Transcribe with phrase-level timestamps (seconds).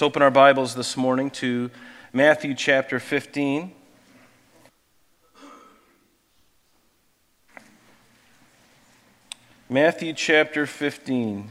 [0.00, 1.70] Let's open our Bibles this morning to
[2.14, 3.70] Matthew chapter 15.
[9.68, 11.50] Matthew chapter 15.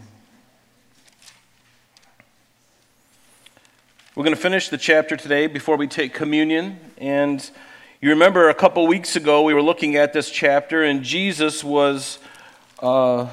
[4.16, 6.80] We're going to finish the chapter today before we take communion.
[6.98, 7.48] And
[8.02, 12.18] you remember a couple weeks ago we were looking at this chapter, and Jesus was
[12.80, 13.28] uh,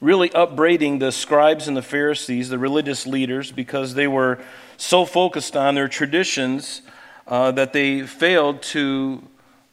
[0.00, 4.38] really upbraiding the scribes and the Pharisees, the religious leaders, because they were
[4.76, 6.82] so focused on their traditions
[7.26, 9.22] uh, that they failed to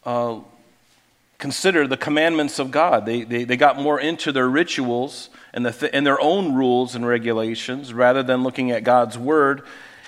[0.05, 0.40] uh,
[1.38, 3.05] consider the commandments of God.
[3.05, 6.95] They, they, they got more into their rituals and, the th- and their own rules
[6.95, 9.64] and regulations rather than looking at God's word.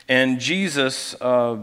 [0.07, 1.57] And Jesus uh,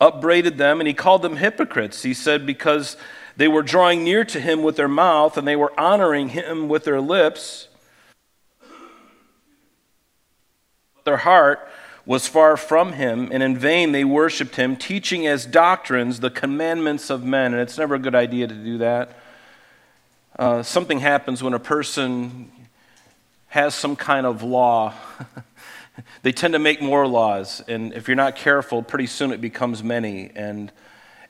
[0.00, 2.02] upbraided them and he called them hypocrites.
[2.02, 2.96] He said, because
[3.36, 6.84] they were drawing near to him with their mouth and they were honoring him with
[6.84, 7.68] their lips,
[11.04, 11.66] their heart
[12.06, 17.10] was far from him, and in vain they worshiped him, teaching as doctrines the commandments
[17.10, 17.52] of men.
[17.52, 19.16] And it's never a good idea to do that.
[20.38, 22.50] Uh, something happens when a person
[23.48, 24.94] has some kind of law.
[26.22, 29.82] they tend to make more laws, and if you're not careful, pretty soon it becomes
[29.82, 30.30] many.
[30.34, 30.72] And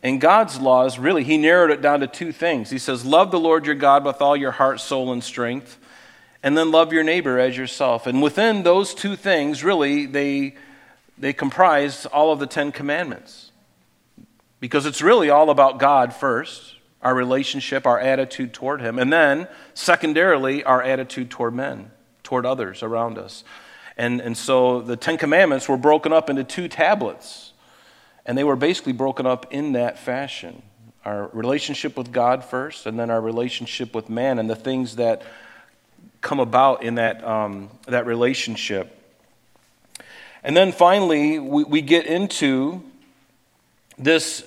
[0.03, 2.71] and God's laws, really, He narrowed it down to two things.
[2.71, 5.79] He says, Love the Lord your God with all your heart, soul, and strength,
[6.43, 8.07] and then love your neighbor as yourself.
[8.07, 10.55] And within those two things, really, they
[11.19, 13.53] they comprise all of the Ten Commandments.
[14.59, 19.49] Because it's really all about God first, our relationship, our attitude toward Him, and then,
[19.75, 21.91] secondarily, our attitude toward men,
[22.23, 23.45] toward others around us.
[23.97, 27.53] And, and so the Ten Commandments were broken up into two tablets,
[28.25, 30.63] and they were basically broken up in that fashion
[31.05, 35.23] our relationship with God first, and then our relationship with man, and the things that
[36.21, 38.97] come about in that, um, that relationship.
[40.43, 42.83] And then finally, we, we get into
[43.99, 44.45] this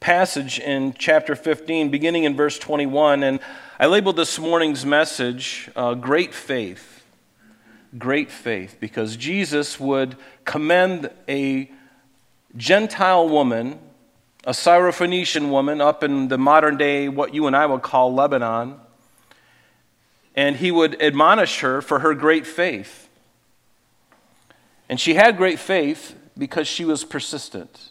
[0.00, 3.22] passage in chapter 15, beginning in verse 21.
[3.22, 3.40] And
[3.78, 7.04] I labeled this morning's message uh, Great Faith.
[7.98, 11.70] Great Faith, because Jesus would commend a
[12.56, 13.78] Gentile woman,
[14.44, 18.80] a Syrophoenician woman up in the modern day, what you and I would call Lebanon,
[20.34, 23.08] and he would admonish her for her great faith.
[24.88, 27.90] And she had great faith because she was persistent.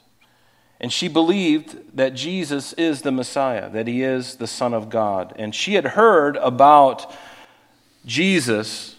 [0.80, 5.34] And she believed that Jesus is the Messiah, that he is the Son of God.
[5.36, 7.14] And she had heard about
[8.06, 8.96] Jesus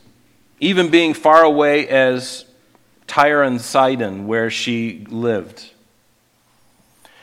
[0.60, 2.44] even being far away as
[3.08, 5.70] Tyre and Sidon, where she lived.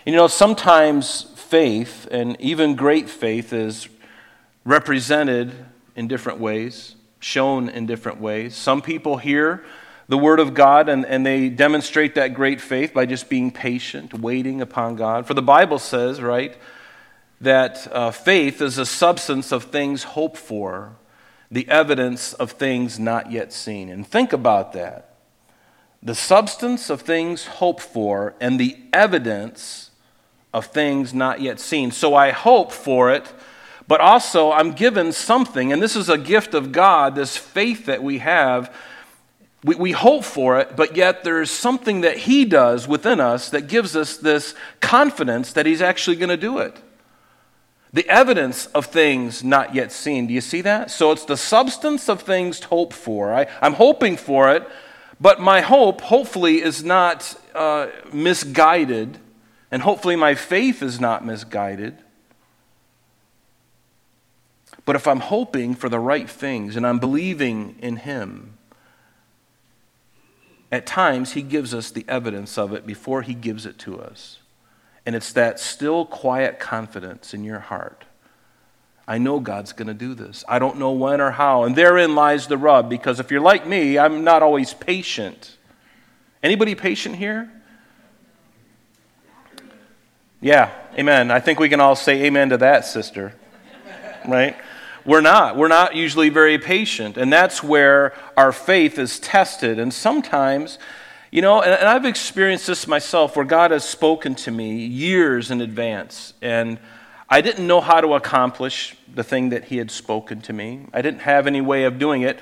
[0.05, 3.87] You know, sometimes faith, and even great faith, is
[4.65, 5.53] represented
[5.99, 8.55] in different ways, shown in different ways.
[8.55, 9.65] Some people hear
[10.07, 14.13] the Word of God, and, and they demonstrate that great faith by just being patient,
[14.13, 15.27] waiting upon God.
[15.27, 16.55] For the Bible says, right,
[17.41, 20.95] that uh, faith is a substance of things hoped for,
[21.51, 23.89] the evidence of things not yet seen.
[23.89, 25.15] And think about that.
[26.01, 29.91] The substance of things hoped for and the evidence
[30.53, 31.91] of things not yet seen.
[31.91, 33.33] So I hope for it,
[33.89, 38.03] but also I'm given something, and this is a gift of God, this faith that
[38.03, 38.73] we have
[39.63, 43.67] we, we hope for it, but yet there's something that He does within us that
[43.67, 46.77] gives us this confidence that He's actually going to do it.
[47.91, 50.27] The evidence of things not yet seen.
[50.27, 50.91] Do you see that?
[50.91, 53.33] So it's the substance of things hoped for.
[53.33, 54.65] I, I'm hoping for it,
[55.19, 59.17] but my hope, hopefully, is not uh, misguided,
[59.71, 61.97] and hopefully, my faith is not misguided.
[64.89, 68.57] But if I'm hoping for the right things and I'm believing in Him,
[70.71, 74.39] at times, He gives us the evidence of it before He gives it to us.
[75.05, 78.05] And it's that still, quiet confidence in your heart.
[79.07, 80.43] I know God's going to do this.
[80.49, 81.65] I don't know when or how.
[81.65, 85.55] And therein lies the rub, because if you're like me, I'm not always patient.
[86.41, 87.51] Anybody patient here?
[90.41, 91.29] Yeah, amen.
[91.29, 93.35] I think we can all say amen to that, sister.
[94.27, 94.57] Right?
[95.09, 95.57] We're not.
[95.57, 97.17] We're not usually very patient.
[97.17, 99.79] And that's where our faith is tested.
[99.79, 100.77] And sometimes,
[101.31, 105.61] you know, and, I've experienced this myself where God has spoken to me years in
[105.61, 106.35] advance.
[106.43, 106.77] And
[107.27, 111.01] I didn't know how to accomplish the thing that He had spoken to me, I
[111.01, 112.39] didn't have any way of doing it.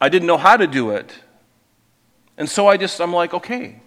[0.00, 1.12] I didn't know how to do it.
[2.38, 3.80] And so I just, I'm like, okay,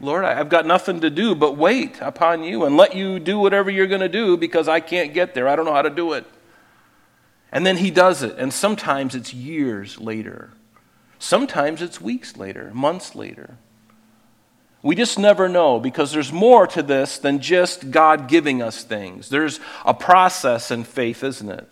[0.00, 3.68] Lord, I've got nothing to do but wait upon you and let you do whatever
[3.68, 5.46] you're going to do because I can't get there.
[5.46, 6.24] I don't know how to do it.
[7.50, 10.50] And then he does it, and sometimes it's years later.
[11.18, 13.56] Sometimes it's weeks later, months later.
[14.82, 19.28] We just never know because there's more to this than just God giving us things.
[19.28, 21.68] There's a process in faith, isn't it?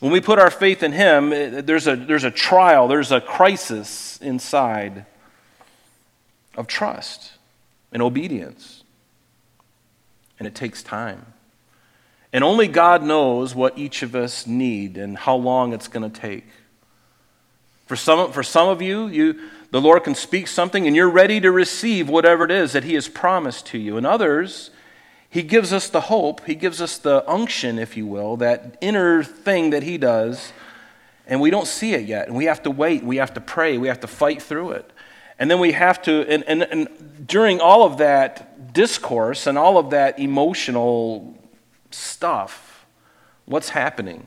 [0.00, 4.18] When we put our faith in Him, there's a, there's a trial, there's a crisis
[4.20, 5.06] inside
[6.56, 7.32] of trust
[7.92, 8.84] and obedience.
[10.38, 11.33] And it takes time.
[12.34, 16.20] And only God knows what each of us need and how long it's going to
[16.20, 16.44] take.
[17.86, 19.38] For some, for some of you, you,
[19.70, 22.94] the Lord can speak something and you're ready to receive whatever it is that He
[22.94, 23.96] has promised to you.
[23.96, 24.70] And others,
[25.30, 29.22] He gives us the hope, He gives us the unction, if you will, that inner
[29.22, 30.52] thing that He does,
[31.28, 32.26] and we don't see it yet.
[32.26, 34.90] And we have to wait, we have to pray, we have to fight through it.
[35.38, 39.78] And then we have to, and, and, and during all of that discourse and all
[39.78, 41.38] of that emotional
[41.94, 42.86] stuff,
[43.44, 44.26] what's happening?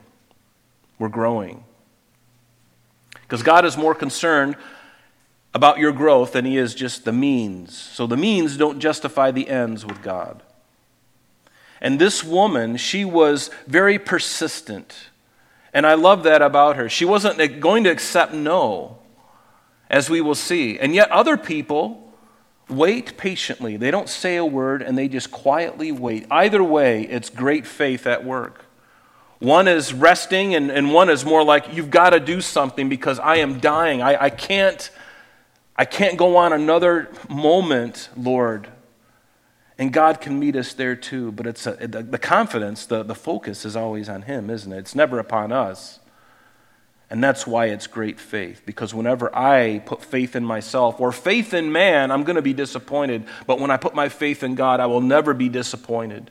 [0.98, 1.64] We're growing.
[3.22, 4.56] Because God is more concerned
[5.54, 7.76] about your growth than He is just the means.
[7.76, 10.42] So the means don't justify the ends with God.
[11.80, 15.10] And this woman, she was very persistent.
[15.72, 16.88] And I love that about her.
[16.88, 18.98] She wasn't going to accept no,
[19.88, 20.78] as we will see.
[20.78, 22.07] And yet, other people
[22.68, 23.76] wait patiently.
[23.76, 26.26] They don't say a word and they just quietly wait.
[26.30, 28.64] Either way, it's great faith at work.
[29.38, 33.20] One is resting, and, and one is more like, you've got to do something because
[33.20, 34.02] I am dying.
[34.02, 34.90] I, I, can't,
[35.76, 38.68] I can't go on another moment, Lord.
[39.78, 41.30] And God can meet us there too.
[41.30, 44.78] But it's a, the, the confidence, the, the focus is always on Him, isn't it?
[44.78, 46.00] It's never upon us.
[47.10, 48.62] And that's why it's great faith.
[48.66, 52.52] Because whenever I put faith in myself or faith in man, I'm going to be
[52.52, 53.24] disappointed.
[53.46, 56.30] But when I put my faith in God, I will never be disappointed.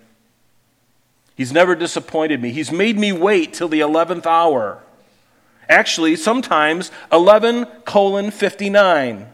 [1.35, 2.51] He's never disappointed me.
[2.51, 4.83] He's made me wait till the 11th hour.
[5.67, 9.27] Actually, sometimes 11 colon 59.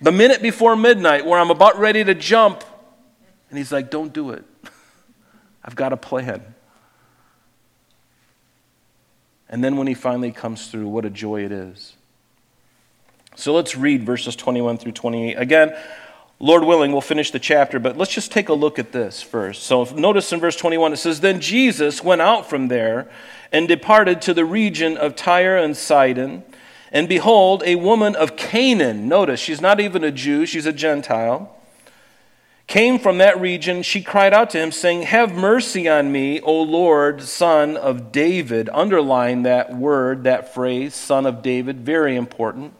[0.00, 2.62] The minute before midnight where I'm about ready to jump.
[3.50, 4.44] And he's like, don't do it.
[5.64, 6.55] I've got a plan.
[9.48, 11.94] And then when he finally comes through, what a joy it is.
[13.36, 15.34] So let's read verses 21 through 28.
[15.34, 15.76] Again,
[16.38, 19.62] Lord willing, we'll finish the chapter, but let's just take a look at this first.
[19.62, 23.10] So notice in verse 21 it says, Then Jesus went out from there
[23.52, 26.44] and departed to the region of Tyre and Sidon.
[26.92, 31.54] And behold, a woman of Canaan, notice she's not even a Jew, she's a Gentile,
[32.66, 33.82] came from that region.
[33.82, 38.68] She cried out to him, saying, Have mercy on me, O Lord, son of David.
[38.72, 42.74] Underline that word, that phrase, son of David, very important.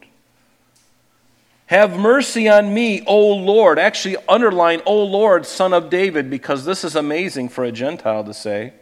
[1.67, 3.77] Have mercy on me, O Lord.
[3.77, 8.33] Actually, underline, O Lord, son of David, because this is amazing for a Gentile to
[8.33, 8.73] say.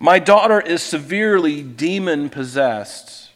[0.00, 3.27] My daughter is severely demon possessed.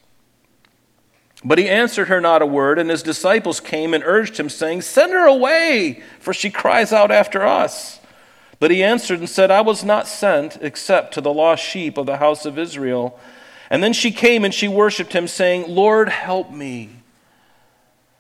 [1.45, 4.83] But he answered her not a word, and his disciples came and urged him, saying,
[4.83, 8.01] Send her away, for she cries out after us.
[8.61, 12.07] But he answered and said, I was not sent except to the lost sheep of
[12.07, 13.19] the house of Israel.
[13.71, 16.91] And then she came and she worshipped him, saying, Lord, help me.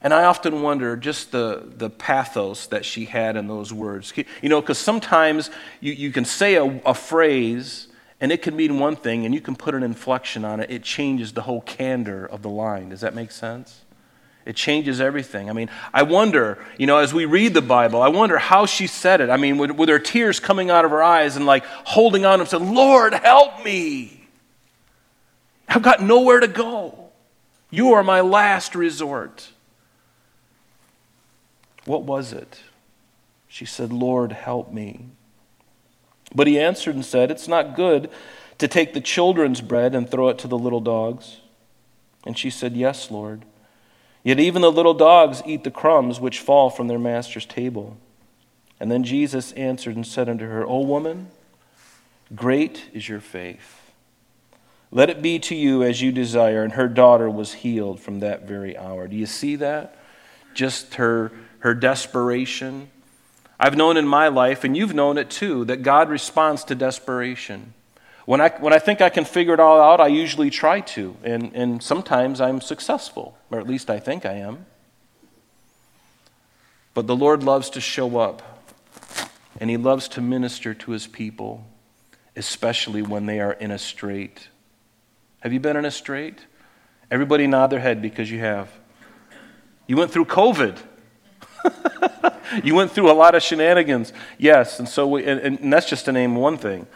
[0.00, 4.12] And I often wonder just the, the pathos that she had in those words.
[4.16, 5.48] You know, because sometimes
[5.80, 7.86] you, you can say a, a phrase
[8.22, 10.70] and it can mean one thing and you can put an inflection on it.
[10.70, 12.90] It changes the whole candor of the line.
[12.90, 13.82] Does that make sense?
[14.46, 15.50] It changes everything.
[15.50, 18.86] I mean, I wonder, you know, as we read the Bible, I wonder how she
[18.86, 19.28] said it.
[19.28, 22.38] I mean, with, with her tears coming out of her eyes and like holding on
[22.38, 24.28] and said, Lord, help me.
[25.66, 27.10] I've got nowhere to go.
[27.70, 29.50] You are my last resort.
[31.86, 32.60] What was it?
[33.48, 35.06] She said, Lord, help me.
[36.34, 38.10] But he answered and said, It's not good
[38.58, 41.40] to take the children's bread and throw it to the little dogs.
[42.26, 43.44] And she said, Yes, Lord.
[44.24, 47.96] Yet even the little dogs eat the crumbs which fall from their master's table.
[48.78, 51.28] And then Jesus answered and said unto her, O woman,
[52.34, 53.92] great is your faith.
[54.92, 56.62] Let it be to you as you desire.
[56.62, 59.08] And her daughter was healed from that very hour.
[59.08, 59.96] Do you see that?
[60.54, 62.90] Just her her desperation.
[63.62, 67.74] I've known in my life, and you've known it too, that God responds to desperation.
[68.26, 71.16] When I, when I think I can figure it all out, I usually try to,
[71.22, 74.66] and, and sometimes I'm successful, or at least I think I am.
[76.92, 78.42] But the Lord loves to show up,
[79.60, 81.64] and He loves to minister to His people,
[82.34, 84.48] especially when they are in a strait.
[85.38, 86.46] Have you been in a strait?
[87.12, 88.72] Everybody nod their head because you have.
[89.86, 90.78] You went through COVID.
[92.64, 94.12] you went through a lot of shenanigans.
[94.38, 96.86] Yes, and so we, and, and that's just to name one thing.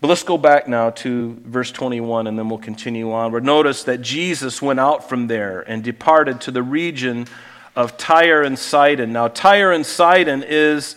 [0.00, 3.32] But let's go back now to verse 21 and then we'll continue on.
[3.32, 7.26] Where notice that Jesus went out from there and departed to the region
[7.74, 9.12] of Tyre and Sidon.
[9.12, 10.94] Now, Tyre and Sidon is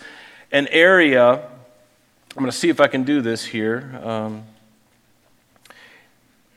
[0.52, 4.00] an area, I'm going to see if I can do this here.
[4.04, 4.44] Um,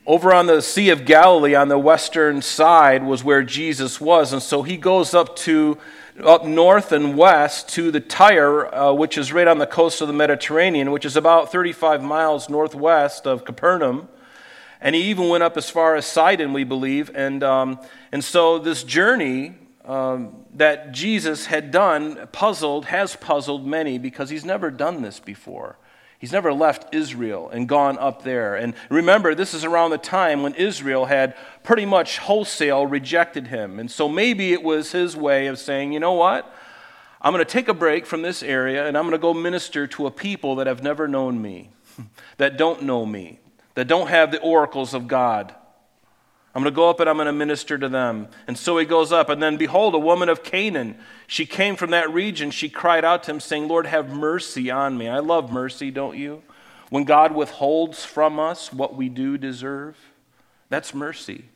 [0.07, 4.33] over on the Sea of Galilee, on the western side, was where Jesus was.
[4.33, 5.79] And so he goes up to
[6.23, 10.07] up north and west to the Tyre, uh, which is right on the coast of
[10.07, 14.09] the Mediterranean, which is about 35 miles northwest of Capernaum.
[14.81, 17.11] And he even went up as far as Sidon, we believe.
[17.15, 17.81] And, um,
[18.13, 19.55] and so this journey
[19.87, 25.79] um, that Jesus had done puzzled, has puzzled many because he's never done this before.
[26.25, 28.55] He's never left Israel and gone up there.
[28.55, 33.79] And remember, this is around the time when Israel had pretty much wholesale rejected him.
[33.79, 36.51] And so maybe it was his way of saying, you know what?
[37.21, 39.87] I'm going to take a break from this area and I'm going to go minister
[39.87, 41.69] to a people that have never known me,
[42.39, 43.39] that don't know me,
[43.75, 45.55] that don't have the oracles of God.
[46.55, 48.29] I'm going to go up and I'm going to minister to them.
[48.47, 49.29] And so he goes up.
[49.29, 50.97] And then, behold, a woman of Canaan.
[51.27, 52.53] She came from that region.
[52.53, 55.09] She cried out to him, saying, Lord, have mercy on me.
[55.09, 56.43] I love mercy, don't you?
[56.91, 59.97] When God withholds from us what we do deserve,
[60.69, 61.47] that's mercy.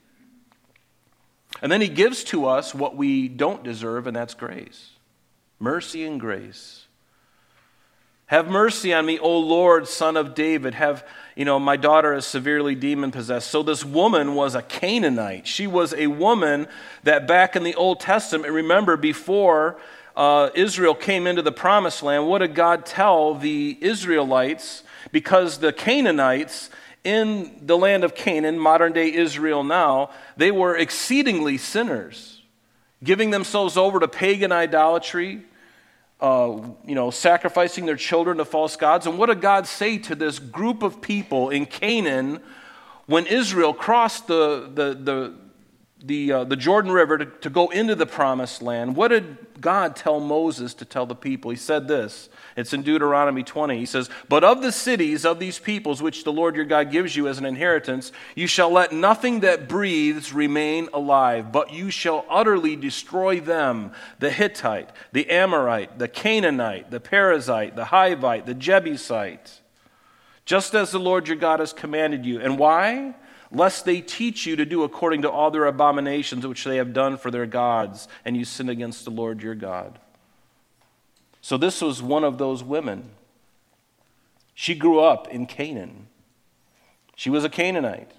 [1.63, 4.91] And then he gives to us what we don't deserve, and that's grace.
[5.61, 6.88] Mercy and grace.
[8.29, 10.75] Have mercy on me, O Lord, son of David.
[10.75, 11.05] Have
[11.39, 13.49] you know, my daughter is severely demon possessed.
[13.49, 15.47] So this woman was a Canaanite.
[15.47, 16.67] She was a woman
[17.05, 19.79] that back in the Old Testament, remember before
[20.17, 24.83] uh, Israel came into the promised land, what did God tell the Israelites?
[25.13, 26.71] Because the Canaanites
[27.05, 32.43] in the land of Canaan, modern day Israel now, they were exceedingly sinners,
[33.05, 35.45] giving themselves over to pagan idolatry,
[36.21, 39.07] uh, you know, sacrificing their children to false gods.
[39.07, 42.41] And what did God say to this group of people in Canaan
[43.07, 45.35] when Israel crossed the, the, the,
[46.03, 48.95] the, uh, the Jordan River to, to go into the promised land?
[48.95, 51.51] What did God tell Moses to tell the people?
[51.51, 53.79] He said this it's in Deuteronomy 20.
[53.79, 57.15] He says, But of the cities of these peoples which the Lord your God gives
[57.15, 62.25] you as an inheritance, you shall let nothing that breathes remain alive, but you shall
[62.29, 69.61] utterly destroy them the Hittite, the Amorite, the Canaanite, the Perizzite, the Hivite, the Jebusite,
[70.45, 72.41] just as the Lord your God has commanded you.
[72.41, 73.15] And why?
[73.51, 77.17] Lest they teach you to do according to all their abominations which they have done
[77.17, 79.99] for their gods, and you sin against the Lord your God.
[81.41, 83.11] So, this was one of those women.
[84.55, 86.09] She grew up in Canaan.
[87.15, 88.13] She was a Canaanite.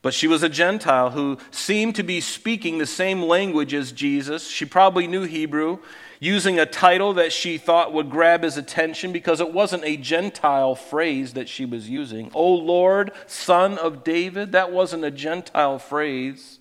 [0.00, 4.48] But she was a Gentile who seemed to be speaking the same language as Jesus.
[4.48, 5.80] She probably knew Hebrew,
[6.20, 10.74] using a title that she thought would grab his attention because it wasn't a Gentile
[10.74, 12.30] phrase that she was using.
[12.34, 16.58] O Lord, Son of David, that wasn't a Gentile phrase,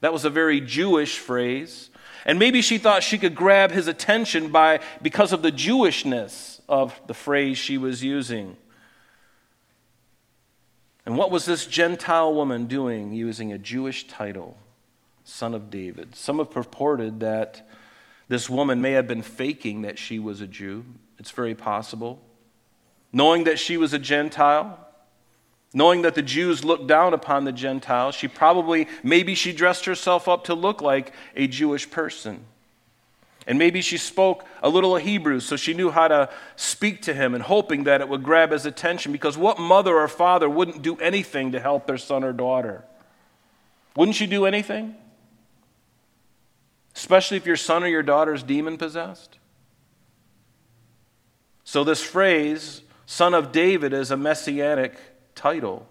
[0.00, 1.90] that was a very Jewish phrase.
[2.24, 7.00] And maybe she thought she could grab his attention by, because of the Jewishness of
[7.06, 8.56] the phrase she was using.
[11.06, 14.58] And what was this Gentile woman doing using a Jewish title,
[15.22, 16.16] Son of David?
[16.16, 17.68] Some have purported that
[18.28, 20.84] this woman may have been faking that she was a Jew.
[21.18, 22.20] It's very possible.
[23.12, 24.86] Knowing that she was a Gentile,
[25.76, 30.26] Knowing that the Jews looked down upon the Gentiles, she probably, maybe she dressed herself
[30.26, 32.46] up to look like a Jewish person.
[33.46, 37.12] And maybe she spoke a little of Hebrew, so she knew how to speak to
[37.12, 39.12] him and hoping that it would grab his attention.
[39.12, 42.82] Because what mother or father wouldn't do anything to help their son or daughter?
[43.96, 44.96] Wouldn't you do anything?
[46.96, 49.36] Especially if your son or your daughter is demon possessed?
[51.62, 54.96] So, this phrase, son of David, is a messianic
[55.34, 55.86] title.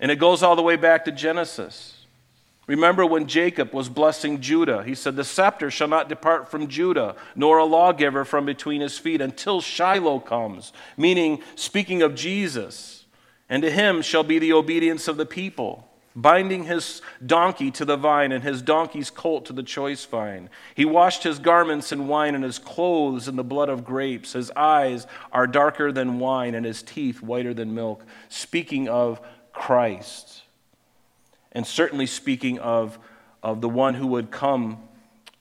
[0.00, 2.04] And it goes all the way back to Genesis.
[2.66, 7.14] Remember when Jacob was blessing Judah, he said, The scepter shall not depart from Judah,
[7.36, 13.06] nor a lawgiver from between his feet until Shiloh comes, meaning, speaking of Jesus.
[13.48, 15.87] And to him shall be the obedience of the people
[16.20, 20.50] binding his donkey to the vine and his donkey's colt to the choice vine.
[20.74, 24.32] He washed his garments in wine and his clothes in the blood of grapes.
[24.32, 28.04] His eyes are darker than wine and his teeth whiter than milk.
[28.28, 29.20] Speaking of
[29.52, 30.42] Christ.
[31.52, 32.98] And certainly speaking of,
[33.40, 34.78] of the one who would come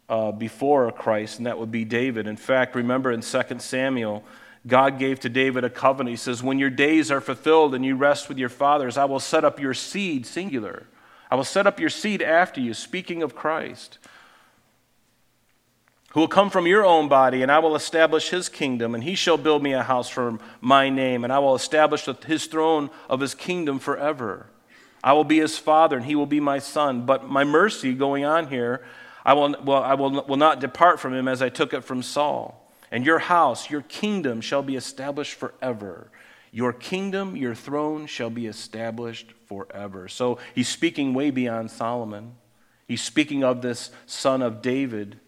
[0.08, 2.28] uh, before Christ, and that would be David.
[2.28, 4.24] In fact, remember in 2 Samuel,
[4.66, 6.12] God gave to David a covenant.
[6.12, 9.20] He says, When your days are fulfilled and you rest with your fathers, I will
[9.20, 10.88] set up your seed, singular.
[11.30, 13.98] I will set up your seed after you, speaking of Christ,
[16.12, 19.14] who will come from your own body, and I will establish his kingdom, and he
[19.14, 23.20] shall build me a house for my name, and I will establish his throne of
[23.20, 24.48] his kingdom forever.
[25.04, 27.06] I will be his father, and he will be my son.
[27.06, 28.84] But my mercy going on here,
[29.24, 32.02] I will, well, I will, will not depart from him as I took it from
[32.02, 32.67] Saul.
[32.92, 36.10] And your house, your kingdom shall be established forever.
[36.52, 40.08] Your kingdom, your throne shall be established forever.
[40.08, 42.36] So he's speaking way beyond Solomon.
[42.88, 45.20] He's speaking of this son of David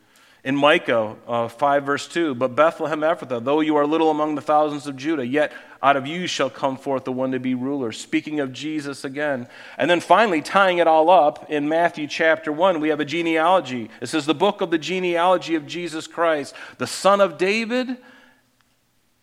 [0.44, 4.42] in Micah uh, 5, verse 2, but Bethlehem Ephrathah, though you are little among the
[4.42, 5.52] thousands of Judah, yet
[5.84, 7.92] out of you shall come forth the one to be ruler.
[7.92, 9.48] Speaking of Jesus again.
[9.78, 13.90] And then finally, tying it all up in Matthew chapter 1, we have a genealogy.
[14.02, 17.98] It says, the book of the genealogy of Jesus Christ, the son of David,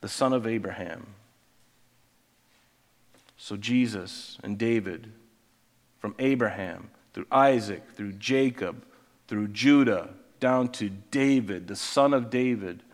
[0.03, 1.07] the son of Abraham.
[3.39, 5.13] So Jesus and David,
[5.99, 8.85] from Abraham through Isaac, through Jacob,
[9.27, 10.11] through Judah,
[10.47, 12.85] down to David, the son of David.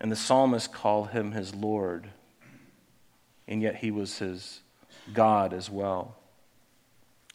[0.00, 2.08] And the psalmist called him his Lord,
[3.46, 4.62] and yet he was his
[5.12, 6.16] God as well.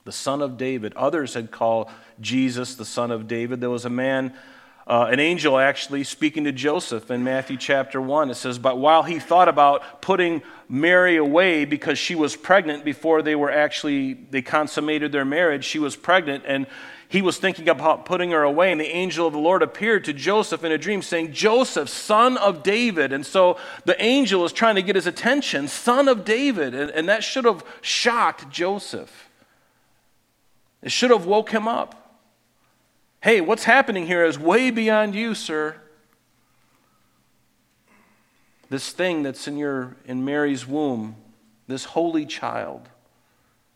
[0.03, 0.93] The son of David.
[0.95, 3.61] Others had called Jesus the son of David.
[3.61, 4.33] There was a man
[4.85, 8.31] uh, an angel actually speaking to Joseph in Matthew chapter 1.
[8.31, 13.21] It says, But while he thought about putting Mary away because she was pregnant before
[13.21, 16.65] they were actually, they consummated their marriage, she was pregnant, and
[17.09, 18.71] he was thinking about putting her away.
[18.71, 22.37] And the angel of the Lord appeared to Joseph in a dream saying, Joseph, son
[22.37, 23.11] of David.
[23.11, 26.75] And so the angel is trying to get his attention, son of David.
[26.75, 29.27] And, and that should have shocked Joseph.
[30.83, 32.19] It should have woke him up.
[33.21, 35.77] Hey, what's happening here is way beyond you, sir.
[38.69, 41.15] This thing that's in your in Mary's womb,
[41.67, 42.87] this holy child,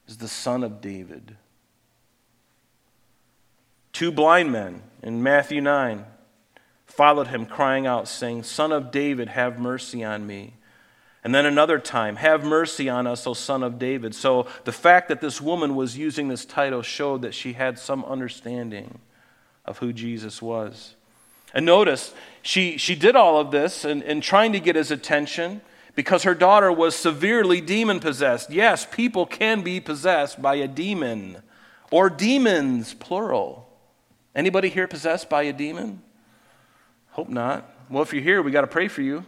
[0.08, 1.36] is the son of David.
[3.94, 6.06] Two blind men in Matthew 9
[6.86, 10.56] followed him, crying out, saying, Son of David, have mercy on me.
[11.24, 14.14] And then another time, have mercy on us, O son of David.
[14.14, 18.04] So the fact that this woman was using this title showed that she had some
[18.04, 19.00] understanding
[19.64, 20.96] of who Jesus was.
[21.54, 25.62] And notice, she, she did all of this and, and trying to get his attention
[25.96, 28.52] because her daughter was severely demon possessed.
[28.52, 31.38] Yes, people can be possessed by a demon
[31.90, 33.63] or demons, plural.
[34.36, 36.02] Anybody here possessed by a demon?
[37.12, 37.70] Hope not.
[37.90, 39.26] Well, if you're here, we got to pray for you.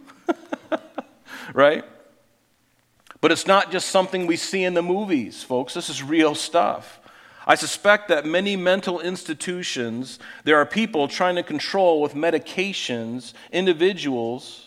[1.54, 1.84] right?
[3.20, 5.74] But it's not just something we see in the movies, folks.
[5.74, 7.00] This is real stuff.
[7.46, 14.66] I suspect that many mental institutions, there are people trying to control with medications individuals,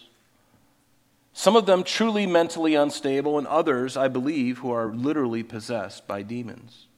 [1.33, 6.21] some of them truly mentally unstable, and others, I believe, who are literally possessed by
[6.21, 6.88] demons.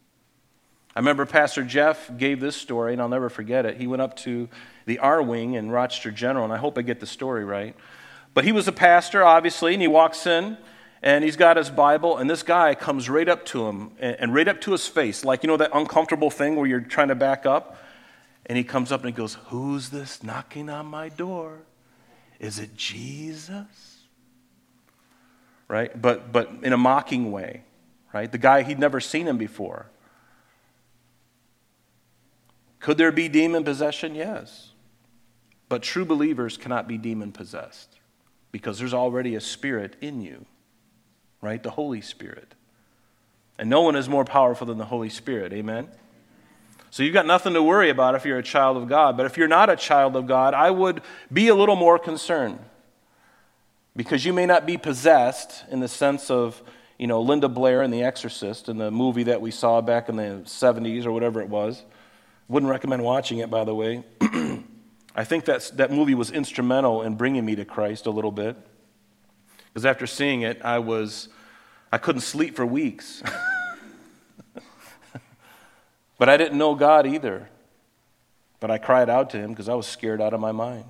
[0.95, 3.77] I remember Pastor Jeff gave this story, and I'll never forget it.
[3.77, 4.49] He went up to
[4.85, 7.75] the R Wing in Rochester General, and I hope I get the story right.
[8.33, 10.57] But he was a pastor, obviously, and he walks in
[11.03, 14.47] and he's got his Bible, and this guy comes right up to him and, right
[14.47, 17.45] up to his face, like you know that uncomfortable thing where you're trying to back
[17.45, 17.77] up.
[18.47, 21.59] And he comes up and he goes, Who's this knocking on my door?
[22.39, 23.99] Is it Jesus?
[25.67, 25.99] Right?
[25.99, 27.63] But but in a mocking way,
[28.13, 28.31] right?
[28.31, 29.90] The guy he'd never seen him before.
[32.81, 34.15] Could there be demon possession?
[34.15, 34.71] Yes.
[35.69, 37.99] But true believers cannot be demon possessed
[38.51, 40.45] because there's already a spirit in you
[41.41, 41.61] right?
[41.61, 42.53] The Holy Spirit.
[43.57, 45.53] And no one is more powerful than the Holy Spirit.
[45.53, 45.87] Amen?
[46.89, 49.17] So you've got nothing to worry about if you're a child of God.
[49.17, 52.59] But if you're not a child of God, I would be a little more concerned.
[53.95, 56.61] Because you may not be possessed in the sense of,
[56.97, 60.15] you know, Linda Blair and The Exorcist in the movie that we saw back in
[60.15, 61.83] the 70s or whatever it was.
[62.51, 64.03] Wouldn't recommend watching it, by the way.
[65.15, 68.57] I think that's, that movie was instrumental in bringing me to Christ a little bit.
[69.67, 71.29] Because after seeing it, I was,
[71.93, 73.23] I couldn't sleep for weeks.
[76.17, 77.47] but I didn't know God either.
[78.59, 80.83] But I cried out to him because I was scared out of my mind.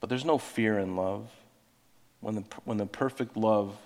[0.00, 1.28] But there's no fear in love.
[2.20, 3.76] When the, when the perfect love,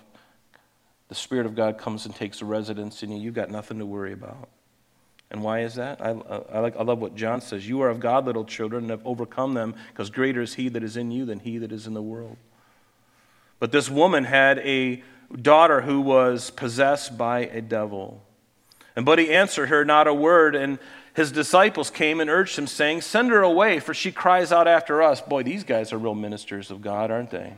[1.09, 4.13] the Spirit of God comes and takes residence in you, you've got nothing to worry
[4.13, 4.47] about.
[5.31, 6.01] And why is that?
[6.01, 7.67] I, I, like, I love what John says.
[7.67, 10.83] You are of God, little children, and have overcome them, because greater is He that
[10.83, 12.37] is in you than He that is in the world.
[13.59, 15.01] But this woman had a
[15.41, 18.21] daughter who was possessed by a devil.
[18.95, 20.79] And but he answered her not a word, and
[21.13, 25.01] his disciples came and urged him, saying, Send her away, for she cries out after
[25.01, 25.21] us.
[25.21, 27.53] Boy, these guys are real ministers of God, aren't they?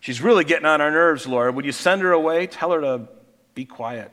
[0.00, 1.54] She's really getting on our nerves, Lord.
[1.54, 2.46] Would you send her away?
[2.46, 3.08] Tell her to
[3.54, 4.10] be quiet.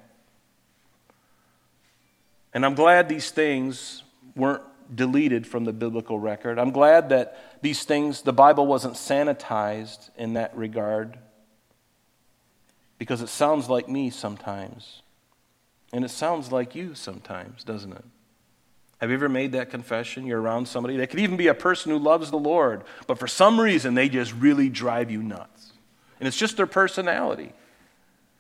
[2.53, 4.03] And I'm glad these things
[4.35, 6.59] weren't deleted from the biblical record.
[6.59, 11.17] I'm glad that these things, the Bible wasn't sanitized in that regard
[12.97, 15.01] because it sounds like me sometimes.
[15.93, 18.05] And it sounds like you sometimes, doesn't it?
[18.99, 20.27] Have you ever made that confession?
[20.27, 20.95] You're around somebody.
[20.95, 24.07] They could even be a person who loves the Lord, but for some reason they
[24.07, 25.73] just really drive you nuts.
[26.19, 27.53] And it's just their personality.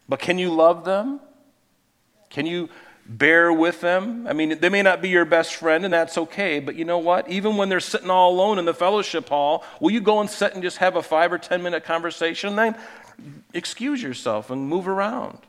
[0.07, 1.19] But can you love them?
[2.29, 2.69] Can you
[3.05, 4.27] bear with them?
[4.27, 6.99] I mean, they may not be your best friend, and that's okay, but you know
[6.99, 7.29] what?
[7.29, 10.53] Even when they're sitting all alone in the fellowship hall, will you go and sit
[10.53, 12.75] and just have a five or ten minute conversation and then
[13.53, 15.39] excuse yourself and move around?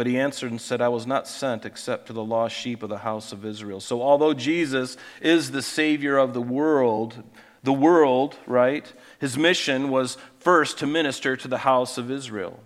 [0.00, 2.88] But he answered and said, I was not sent except to the lost sheep of
[2.88, 3.80] the house of Israel.
[3.80, 7.22] So, although Jesus is the Savior of the world,
[7.62, 12.58] the world, right, his mission was first to minister to the house of Israel.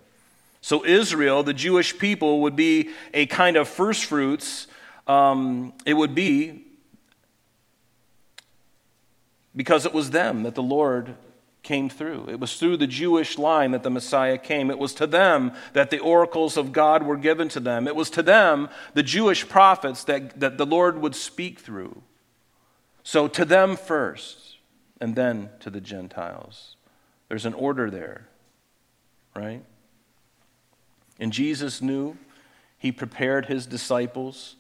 [0.61, 4.67] So, Israel, the Jewish people, would be a kind of first fruits.
[5.07, 6.65] Um, it would be
[9.55, 11.17] because it was them that the Lord
[11.63, 12.27] came through.
[12.29, 14.71] It was through the Jewish line that the Messiah came.
[14.71, 17.89] It was to them that the oracles of God were given to them.
[17.89, 22.03] It was to them, the Jewish prophets, that, that the Lord would speak through.
[23.03, 24.54] So to them first,
[25.01, 26.77] and then to the Gentiles.
[27.29, 28.29] There's an order there,
[29.35, 29.65] right?
[31.19, 32.17] And Jesus knew,
[32.79, 34.57] he prepared his disciples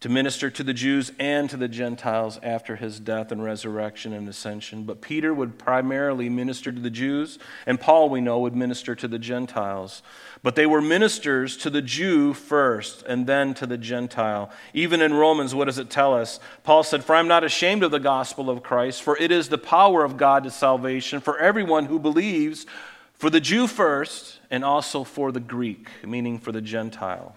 [0.00, 4.26] to minister to the Jews and to the Gentiles after his death and resurrection and
[4.26, 4.84] ascension.
[4.84, 9.06] But Peter would primarily minister to the Jews, and Paul, we know, would minister to
[9.06, 10.02] the Gentiles.
[10.42, 14.50] But they were ministers to the Jew first and then to the Gentile.
[14.72, 16.40] Even in Romans, what does it tell us?
[16.64, 19.58] Paul said, For I'm not ashamed of the gospel of Christ, for it is the
[19.58, 22.64] power of God to salvation for everyone who believes,
[23.12, 27.36] for the Jew first, and also for the Greek, meaning for the Gentile.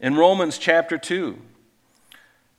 [0.00, 1.36] In Romans chapter 2,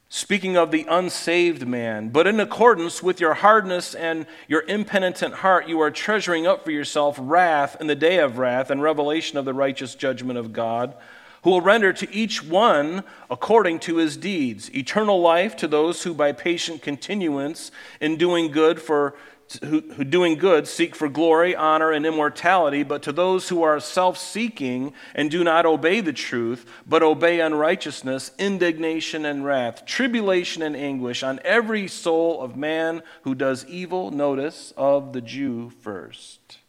[0.09, 5.67] speaking of the unsaved man, but in accordance with your hardness and your impenitent heart,
[5.67, 9.45] you are treasuring up for yourself wrath in the day of wrath and revelation of
[9.45, 10.93] the righteous judgment of God,
[11.41, 16.13] who will render to each one according to his deeds eternal life to those who
[16.13, 19.15] by patient continuance in doing good for
[19.63, 23.79] who, who doing good seek for glory, honor, and immortality, but to those who are
[23.79, 30.61] self seeking and do not obey the truth, but obey unrighteousness, indignation and wrath, tribulation
[30.61, 36.59] and anguish on every soul of man who does evil, notice, of the Jew first,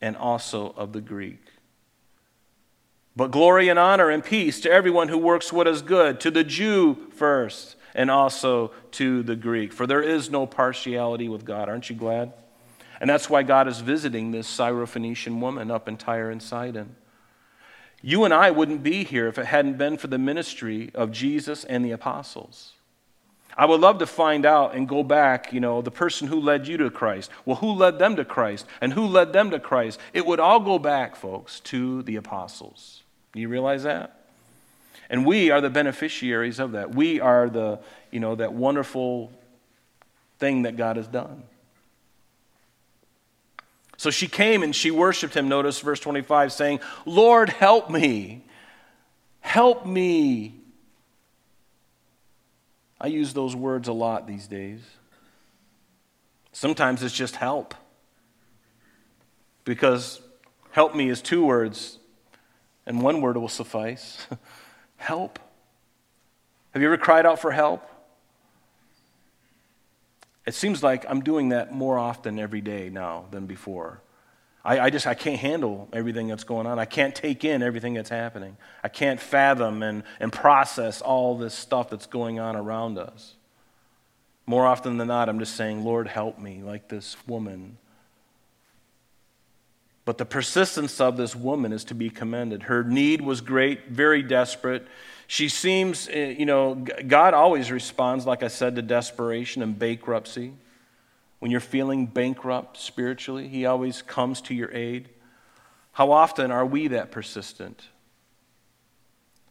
[0.00, 1.47] and also of the Greek.
[3.18, 6.44] But glory and honor and peace to everyone who works what is good, to the
[6.44, 9.72] Jew first and also to the Greek.
[9.72, 11.68] For there is no partiality with God.
[11.68, 12.32] Aren't you glad?
[13.00, 16.94] And that's why God is visiting this Syrophoenician woman up in Tyre and Sidon.
[18.02, 21.64] You and I wouldn't be here if it hadn't been for the ministry of Jesus
[21.64, 22.74] and the apostles.
[23.56, 26.68] I would love to find out and go back, you know, the person who led
[26.68, 27.32] you to Christ.
[27.44, 28.64] Well, who led them to Christ?
[28.80, 29.98] And who led them to Christ?
[30.12, 33.02] It would all go back, folks, to the apostles.
[33.38, 34.18] Do you realize that?
[35.08, 36.92] And we are the beneficiaries of that.
[36.96, 37.78] We are the,
[38.10, 39.30] you know, that wonderful
[40.40, 41.44] thing that God has done.
[43.96, 48.44] So she came and she worshiped him, notice verse 25, saying, Lord, help me.
[49.38, 50.56] Help me.
[53.00, 54.80] I use those words a lot these days.
[56.50, 57.76] Sometimes it's just help.
[59.64, 60.20] Because
[60.72, 61.97] help me is two words,
[62.88, 64.26] and one word will suffice.
[64.96, 65.38] help?
[66.72, 67.88] Have you ever cried out for help?
[70.46, 74.00] It seems like I'm doing that more often every day now than before.
[74.64, 76.78] I, I, just I can't handle everything that's going on.
[76.78, 78.56] I can't take in everything that's happening.
[78.82, 83.34] I can't fathom and, and process all this stuff that's going on around us.
[84.46, 87.76] More often than not, I'm just saying, Lord, help me, like this woman
[90.08, 92.62] but the persistence of this woman is to be commended.
[92.62, 94.86] Her need was great, very desperate.
[95.26, 100.54] She seems, eh, you know, God always responds, like I said, to desperation and bankruptcy.
[101.40, 105.10] When you're feeling bankrupt spiritually, He always comes to your aid.
[105.92, 107.82] How often are we that persistent?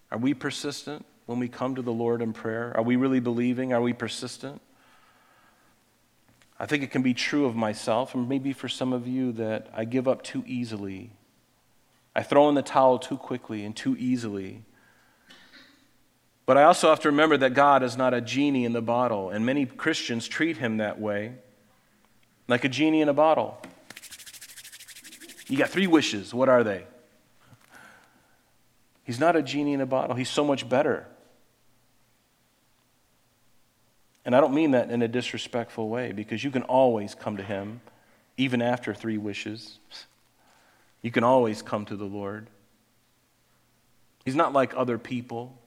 [0.10, 2.76] Are we persistent when we come to the Lord in prayer?
[2.76, 3.74] Are we really believing?
[3.74, 4.60] Are we persistent?
[6.60, 9.68] I think it can be true of myself, and maybe for some of you, that
[9.74, 11.12] I give up too easily.
[12.16, 14.64] I throw in the towel too quickly and too easily.
[16.48, 19.30] But I also have to remember that God is not a genie in the bottle,
[19.30, 21.34] and many Christians treat him that way,
[22.48, 23.62] like a genie in a bottle.
[25.48, 26.34] You got three wishes.
[26.34, 26.86] What are they?
[29.04, 31.06] He's not a genie in a bottle, he's so much better.
[34.28, 37.44] And I don't mean that in a disrespectful way because you can always come to
[37.44, 37.80] him
[38.36, 39.80] even after three wishes.
[41.02, 42.48] You can always come to the Lord.
[44.26, 45.58] He's not like other people.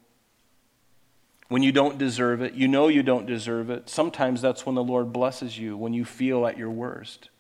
[1.49, 3.89] When you don't deserve it, you know you don't deserve it.
[3.89, 7.31] Sometimes that's when the Lord blesses you, when you feel at your worst.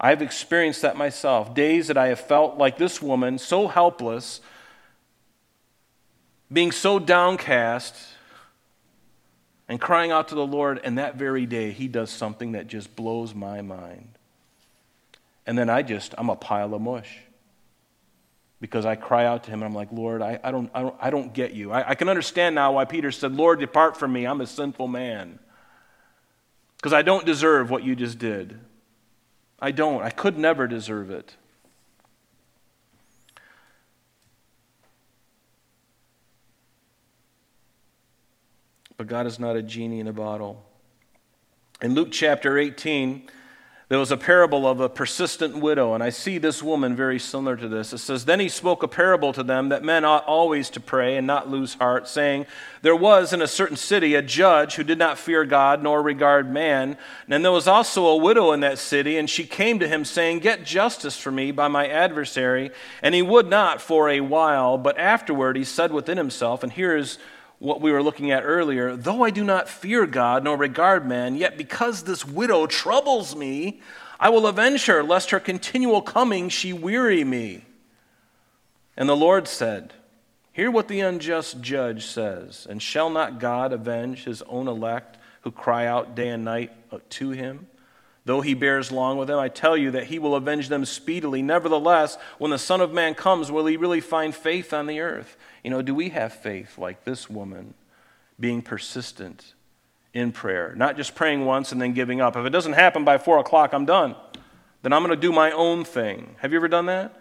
[0.00, 1.54] I've experienced that myself.
[1.54, 4.40] Days that I have felt like this woman, so helpless,
[6.50, 7.94] being so downcast,
[9.70, 12.96] and crying out to the Lord, and that very day, He does something that just
[12.96, 14.08] blows my mind.
[15.46, 17.18] And then I just, I'm a pile of mush.
[18.60, 20.96] Because I cry out to him and I'm like, Lord, I, I, don't, I, don't,
[21.00, 21.72] I don't get you.
[21.72, 24.26] I, I can understand now why Peter said, Lord, depart from me.
[24.26, 25.38] I'm a sinful man.
[26.76, 28.58] Because I don't deserve what you just did.
[29.60, 30.02] I don't.
[30.02, 31.36] I could never deserve it.
[39.00, 40.62] But God is not a genie in a bottle.
[41.80, 43.22] In Luke chapter 18,
[43.88, 47.56] there was a parable of a persistent widow, and I see this woman very similar
[47.56, 47.94] to this.
[47.94, 51.16] It says, Then he spoke a parable to them that men ought always to pray
[51.16, 52.44] and not lose heart, saying,
[52.82, 56.52] There was in a certain city a judge who did not fear God nor regard
[56.52, 56.98] man.
[57.26, 60.40] And there was also a widow in that city, and she came to him, saying,
[60.40, 62.70] Get justice for me by my adversary.
[63.00, 66.94] And he would not for a while, but afterward he said within himself, and here
[66.94, 67.16] is
[67.60, 71.36] what we were looking at earlier, though I do not fear God nor regard man,
[71.36, 73.82] yet because this widow troubles me,
[74.18, 77.64] I will avenge her, lest her continual coming she weary me.
[78.96, 79.92] And the Lord said,
[80.52, 85.50] Hear what the unjust judge says, and shall not God avenge his own elect who
[85.50, 87.68] cry out day and night uh, to him?
[88.24, 91.42] Though he bears long with them, I tell you that he will avenge them speedily.
[91.42, 95.36] Nevertheless, when the Son of Man comes, will he really find faith on the earth?
[95.62, 97.74] You know, do we have faith like this woman,
[98.38, 99.54] being persistent
[100.14, 100.74] in prayer?
[100.76, 102.36] Not just praying once and then giving up.
[102.36, 104.16] If it doesn't happen by four o'clock, I'm done.
[104.82, 106.36] Then I'm going to do my own thing.
[106.38, 107.14] Have you ever done that?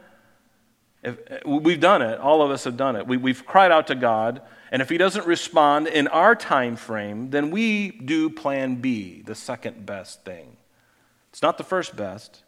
[1.04, 2.20] If, uh, we've done it.
[2.20, 3.08] All of us have done it.
[3.08, 7.30] We, we've cried out to God, and if He doesn't respond in our time frame,
[7.30, 10.58] then we do Plan B, the second best thing.
[11.32, 12.44] It's not the first best.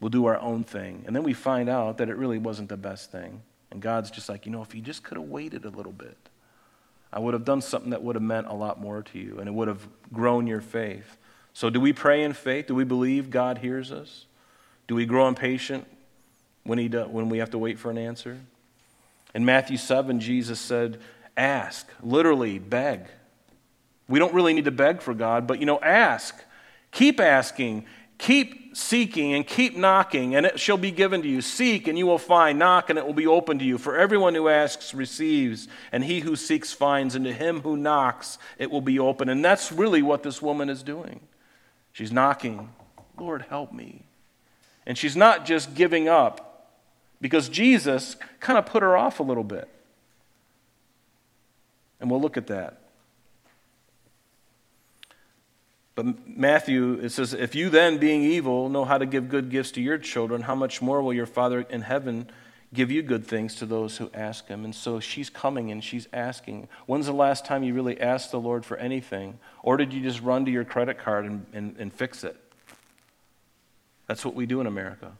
[0.00, 1.04] We'll do our own thing.
[1.06, 3.42] And then we find out that it really wasn't the best thing.
[3.76, 6.16] And God's just like, you know, if you just could have waited a little bit,
[7.12, 9.46] I would have done something that would have meant a lot more to you and
[9.46, 11.18] it would have grown your faith.
[11.52, 12.68] So, do we pray in faith?
[12.68, 14.24] Do we believe God hears us?
[14.88, 15.86] Do we grow impatient
[16.64, 18.38] when, he when we have to wait for an answer?
[19.34, 20.98] In Matthew 7, Jesus said,
[21.36, 23.02] Ask, literally, beg.
[24.08, 26.34] We don't really need to beg for God, but you know, ask.
[26.92, 27.84] Keep asking.
[28.18, 31.40] Keep seeking and keep knocking, and it shall be given to you.
[31.40, 32.58] Seek, and you will find.
[32.58, 33.78] Knock, and it will be open to you.
[33.78, 38.38] For everyone who asks receives, and he who seeks finds, and to him who knocks
[38.58, 39.28] it will be open.
[39.28, 41.20] And that's really what this woman is doing.
[41.92, 42.70] She's knocking,
[43.18, 44.04] Lord, help me.
[44.86, 46.70] And she's not just giving up,
[47.20, 49.68] because Jesus kind of put her off a little bit.
[51.98, 52.80] And we'll look at that.
[55.96, 59.72] But Matthew, it says, If you then, being evil, know how to give good gifts
[59.72, 62.28] to your children, how much more will your Father in heaven
[62.74, 64.66] give you good things to those who ask him?
[64.66, 66.68] And so she's coming and she's asking.
[66.84, 69.38] When's the last time you really asked the Lord for anything?
[69.62, 72.36] Or did you just run to your credit card and, and, and fix it?
[74.06, 75.12] That's what we do in America.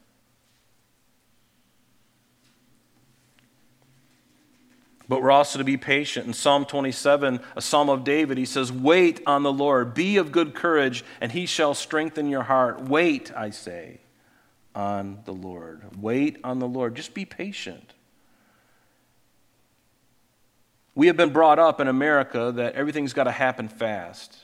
[5.09, 6.27] But we're also to be patient.
[6.27, 10.33] In Psalm 27, a psalm of David, he says, Wait on the Lord, be of
[10.33, 12.83] good courage, and he shall strengthen your heart.
[12.83, 14.01] Wait, I say,
[14.75, 15.83] on the Lord.
[16.01, 16.97] Wait on the Lord.
[16.97, 17.93] Just be patient.
[20.97, 24.37] We have been brought up in America that everything's got to happen fast.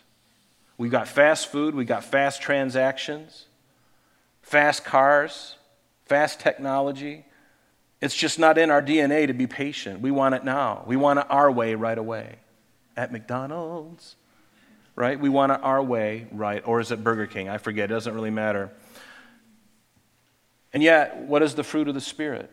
[0.77, 3.46] We've got fast food, we've got fast transactions,
[4.42, 5.57] fast cars,
[6.07, 7.25] fast technology.
[8.03, 10.01] It's just not in our DNA to be patient.
[10.01, 10.83] We want it now.
[10.87, 12.35] We want it our way right away.
[12.97, 14.17] At McDonald's,
[14.97, 15.19] right?
[15.19, 16.62] We want it our way right.
[16.67, 17.49] Or is it Burger King?
[17.49, 17.91] I forget.
[17.91, 18.73] It doesn't really matter.
[20.73, 22.51] And yet, what is the fruit of the Spirit?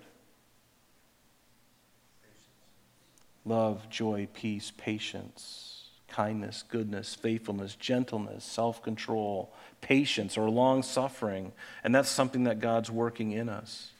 [3.43, 11.53] Love, joy, peace, patience, kindness, goodness, faithfulness, gentleness, self control, patience, or long suffering.
[11.83, 13.93] And that's something that God's working in us.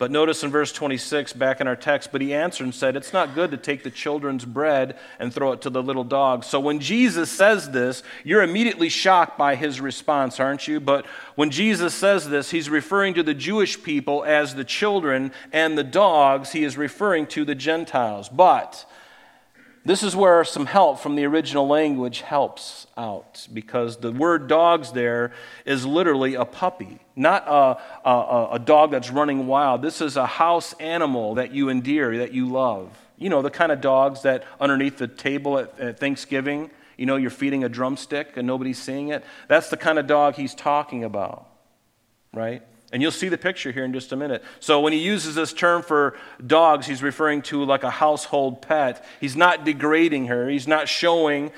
[0.00, 3.12] But notice in verse 26, back in our text, but he answered and said, It's
[3.12, 6.46] not good to take the children's bread and throw it to the little dogs.
[6.46, 10.80] So when Jesus says this, you're immediately shocked by his response, aren't you?
[10.80, 15.76] But when Jesus says this, he's referring to the Jewish people as the children, and
[15.76, 18.30] the dogs, he is referring to the Gentiles.
[18.30, 18.86] But
[19.84, 24.92] this is where some help from the original language helps out because the word dogs
[24.92, 25.32] there
[25.64, 29.80] is literally a puppy, not a, a, a, dog that's running wild.
[29.80, 32.90] This is a house animal that you endear, that you love.
[33.16, 37.16] You know, the kind of dogs that underneath the table at, at Thanksgiving, you know,
[37.16, 39.24] you're feeding a drumstick and nobody's seeing it.
[39.48, 41.46] That's the kind of dog he's talking about,
[42.34, 42.62] right?
[42.92, 44.42] And you'll see the picture here in just a minute.
[44.58, 49.04] So, when he uses this term for dogs, he's referring to like a household pet.
[49.20, 51.52] He's not degrading her, he's not showing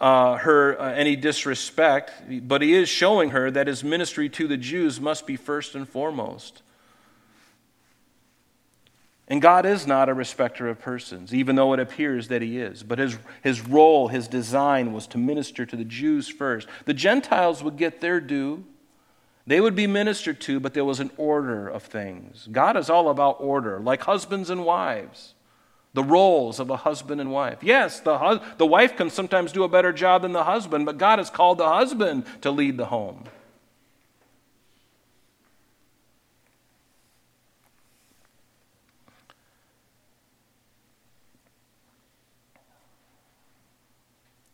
[0.00, 2.12] uh, her uh, any disrespect,
[2.46, 5.88] but he is showing her that his ministry to the Jews must be first and
[5.88, 6.62] foremost.
[9.30, 12.82] And God is not a respecter of persons, even though it appears that he is.
[12.82, 16.66] But his, his role, his design was to minister to the Jews first.
[16.86, 18.64] The Gentiles would get their due.
[19.48, 22.46] They would be ministered to, but there was an order of things.
[22.52, 25.32] God is all about order, like husbands and wives,
[25.94, 27.60] the roles of a husband and wife.
[27.62, 30.98] Yes, the, hu- the wife can sometimes do a better job than the husband, but
[30.98, 33.24] God has called the husband to lead the home.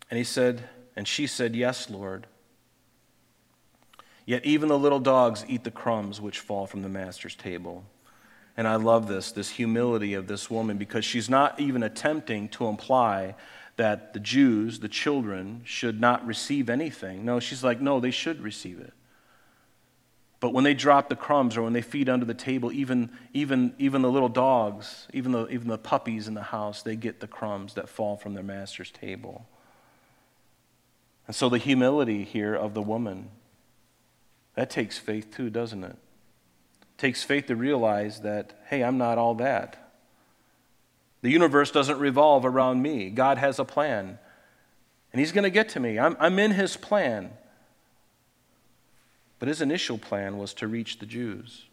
[0.09, 2.29] And he said, and she said, Yes, Lord.
[4.27, 7.85] Yet even the little dogs eat the crumbs which fall from the master's table.
[8.57, 12.67] And I love this, this humility of this woman, because she's not even attempting to
[12.67, 13.35] imply
[13.77, 17.25] that the Jews, the children, should not receive anything.
[17.25, 18.93] No, she's like, no, they should receive it.
[20.39, 23.75] But when they drop the crumbs or when they feed under the table, even, even,
[23.79, 27.27] even the little dogs, even the, even the puppies in the house, they get the
[27.27, 29.47] crumbs that fall from their master's table.
[31.27, 33.31] And so the humility here of the woman
[34.55, 35.91] that takes faith too, doesn't it?
[35.91, 35.97] it?
[36.97, 39.93] Takes faith to realize that, hey, I'm not all that.
[41.23, 43.11] The universe doesn't revolve around me.
[43.11, 44.19] God has a plan.
[45.13, 45.99] And He's going to get to me.
[45.99, 47.31] I'm, I'm in His plan.
[49.39, 51.65] But His initial plan was to reach the Jews.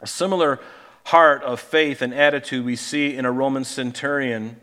[0.00, 0.60] A similar
[1.06, 4.56] heart of faith and attitude we see in a Roman centurion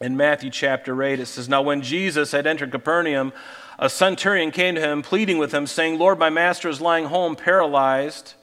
[0.00, 1.20] in Matthew chapter 8.
[1.20, 3.32] It says, Now when Jesus had entered Capernaum,
[3.78, 7.36] a centurion came to him, pleading with him, saying, Lord, my master is lying home,
[7.36, 8.34] paralyzed,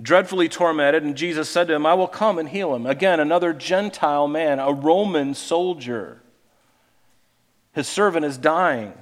[0.00, 1.02] dreadfully tormented.
[1.02, 2.86] And Jesus said to him, I will come and heal him.
[2.86, 6.20] Again, another Gentile man, a Roman soldier.
[7.72, 8.94] His servant is dying.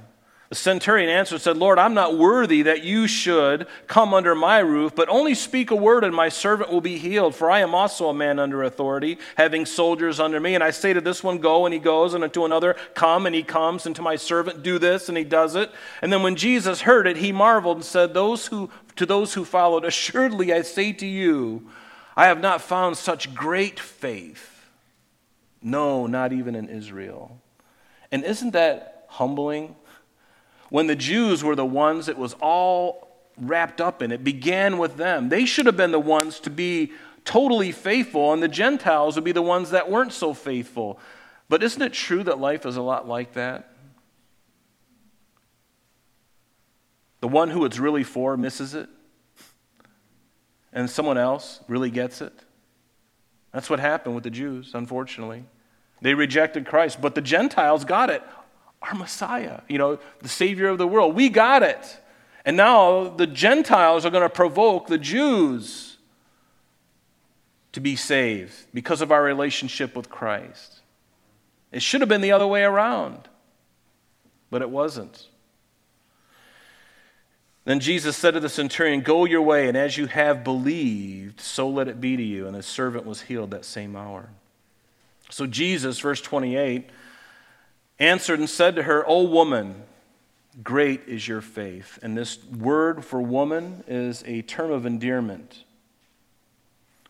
[0.52, 4.58] The centurion answered and said, Lord, I'm not worthy that you should come under my
[4.58, 7.34] roof, but only speak a word and my servant will be healed.
[7.34, 10.54] For I am also a man under authority, having soldiers under me.
[10.54, 13.34] And I say to this one, Go, and he goes, and to another, Come, and
[13.34, 15.70] he comes, and to my servant, Do this, and he does it.
[16.02, 19.46] And then when Jesus heard it, he marveled and said, those who, To those who
[19.46, 21.70] followed, Assuredly I say to you,
[22.14, 24.68] I have not found such great faith.
[25.62, 27.40] No, not even in Israel.
[28.10, 29.76] And isn't that humbling?
[30.72, 33.06] When the Jews were the ones it was all
[33.37, 34.11] wrapped up in.
[34.11, 35.28] It began with them.
[35.28, 36.92] They should have been the ones to be
[37.26, 40.98] totally faithful, and the Gentiles would be the ones that weren't so faithful.
[41.50, 43.68] But isn't it true that life is a lot like that?
[47.20, 48.88] The one who it's really for misses it,
[50.72, 52.32] and someone else really gets it.
[53.52, 55.44] That's what happened with the Jews, unfortunately.
[56.00, 58.22] They rejected Christ, but the Gentiles got it
[58.83, 61.14] our Messiah, you know, the Savior of the world.
[61.14, 61.99] We got it.
[62.45, 65.97] And now the Gentiles are going to provoke the Jews
[67.73, 70.81] to be saved because of our relationship with Christ.
[71.71, 73.29] It should have been the other way around,
[74.51, 75.27] but it wasn't.
[77.64, 81.68] Then Jesus said to the centurion, Go your way, and as you have believed, so
[81.68, 82.47] let it be to you.
[82.47, 84.31] And his servant was healed that same hour.
[85.31, 86.90] So, Jesus, verse 28,
[88.02, 89.82] answered and said to her, O woman,
[90.62, 91.98] great is your faith.
[92.02, 95.64] And this word for woman is a term of endearment.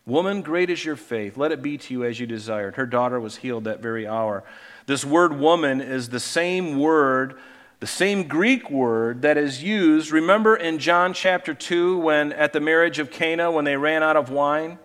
[0.05, 1.35] Woman, great is your faith.
[1.37, 2.75] Let it be to you as you desired.
[2.75, 4.43] Her daughter was healed that very hour.
[4.85, 7.39] This word woman is the same word,
[7.79, 10.11] the same Greek word that is used.
[10.11, 14.17] Remember in John chapter 2 when at the marriage of Cana, when they ran out
[14.17, 14.77] of wine?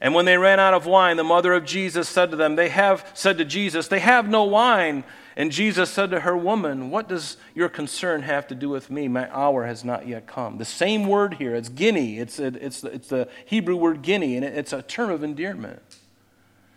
[0.00, 2.68] And when they ran out of wine, the mother of Jesus said to them, They
[2.68, 5.04] have said to Jesus, They have no wine.
[5.36, 9.08] And Jesus said to her, Woman, what does your concern have to do with me?
[9.08, 10.58] My hour has not yet come.
[10.58, 12.18] The same word here, it's guinea.
[12.18, 15.98] It's, it's, it's the Hebrew word guinea, and it's a term of endearment.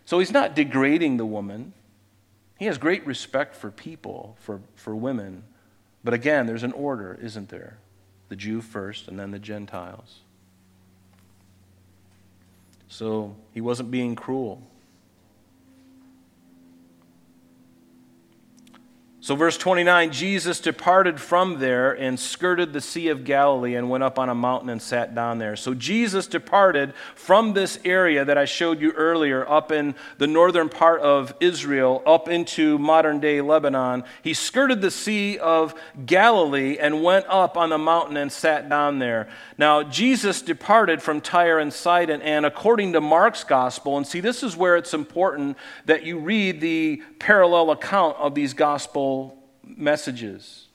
[0.05, 1.73] So he's not degrading the woman.
[2.57, 5.43] He has great respect for people, for, for women.
[6.03, 7.77] But again, there's an order, isn't there?
[8.29, 10.20] The Jew first, and then the Gentiles.
[12.91, 14.61] So he wasn't being cruel.
[19.23, 24.03] So, verse 29 Jesus departed from there and skirted the Sea of Galilee and went
[24.03, 25.55] up on a mountain and sat down there.
[25.55, 30.69] So, Jesus departed from this area that I showed you earlier, up in the northern
[30.69, 34.05] part of Israel, up into modern day Lebanon.
[34.23, 38.97] He skirted the Sea of Galilee and went up on the mountain and sat down
[38.97, 39.29] there.
[39.55, 44.41] Now, Jesus departed from Tyre and Sidon, and according to Mark's gospel, and see, this
[44.41, 49.11] is where it's important that you read the parallel account of these gospel
[49.77, 50.67] messages.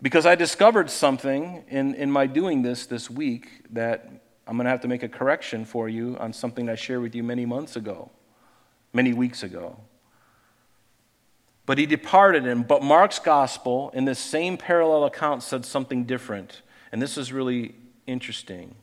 [0.00, 4.08] Because I discovered something in, in my doing this this week that
[4.46, 7.14] I'm going to have to make a correction for you on something I shared with
[7.14, 8.10] you many months ago,
[8.92, 9.76] many weeks ago.
[11.66, 16.62] But he departed, and but Mark's gospel in this same parallel account said something different.
[16.92, 17.74] And this is really
[18.06, 18.74] interesting.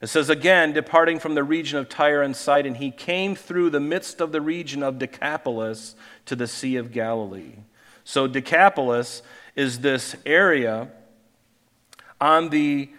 [0.00, 3.80] It says, again, departing from the region of Tyre and Sidon, he came through the
[3.80, 5.94] midst of the region of Decapolis
[6.24, 7.56] to the Sea of Galilee.
[8.02, 9.22] So, Decapolis
[9.54, 10.88] is this area
[12.18, 12.90] on the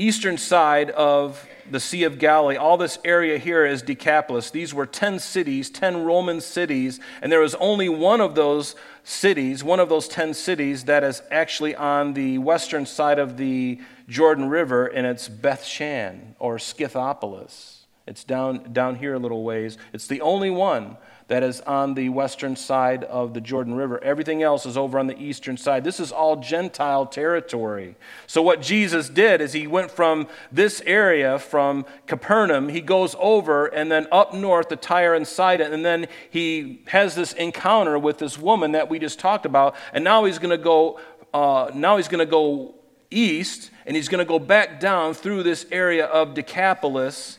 [0.00, 2.56] eastern side of the Sea of Galilee.
[2.56, 4.50] All this area here is Decapolis.
[4.50, 8.74] These were 10 cities, 10 Roman cities, and there was only one of those
[9.04, 13.78] cities, one of those 10 cities, that is actually on the western side of the
[14.08, 17.76] Jordan River, and it's Beth Shan or Scythopolis.
[18.06, 19.78] It's down, down here a little ways.
[19.92, 20.96] It's the only one
[21.30, 24.02] that is on the western side of the Jordan River.
[24.02, 25.84] Everything else is over on the eastern side.
[25.84, 27.94] This is all Gentile territory.
[28.26, 33.66] So, what Jesus did is he went from this area, from Capernaum, he goes over
[33.66, 38.18] and then up north to Tyre and Sidon, and then he has this encounter with
[38.18, 40.98] this woman that we just talked about, and now he's going to go.
[41.32, 42.74] Uh, now he's going to go
[43.12, 47.38] east, and he's going to go back down through this area of Decapolis,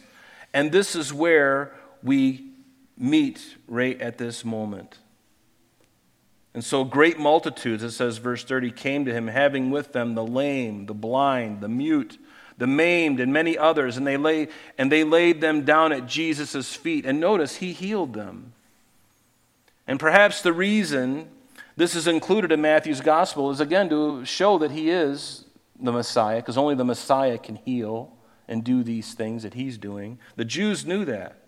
[0.54, 2.51] and this is where we
[2.98, 4.98] meet right at this moment.
[6.54, 10.26] And so great multitudes, it says, verse 30, came to him, having with them the
[10.26, 12.18] lame, the blind, the mute,
[12.58, 16.76] the maimed, and many others, and they lay and they laid them down at Jesus'
[16.76, 17.06] feet.
[17.06, 18.54] And notice he healed them.
[19.88, 21.30] And perhaps the reason
[21.78, 25.46] this is included in Matthew's gospel is again to show that he is
[25.80, 28.14] the Messiah, because only the Messiah can heal
[28.48, 30.20] and do these things that he's doing.
[30.36, 31.41] The Jews knew that.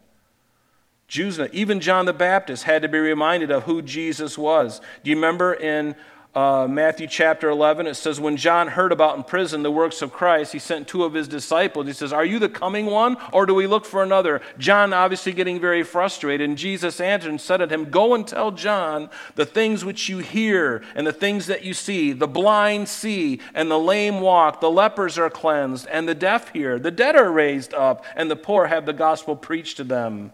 [1.14, 4.82] Jews, even John the Baptist had to be reminded of who Jesus was.
[5.04, 5.94] Do you remember in
[6.34, 10.12] uh, Matthew chapter 11, it says, When John heard about in prison the works of
[10.12, 11.86] Christ, he sent two of his disciples.
[11.86, 14.42] He says, Are you the coming one, or do we look for another?
[14.58, 16.50] John obviously getting very frustrated.
[16.50, 20.18] And Jesus answered and said to him, Go and tell John the things which you
[20.18, 22.12] hear and the things that you see.
[22.12, 26.80] The blind see, and the lame walk, the lepers are cleansed, and the deaf hear,
[26.80, 30.32] the dead are raised up, and the poor have the gospel preached to them.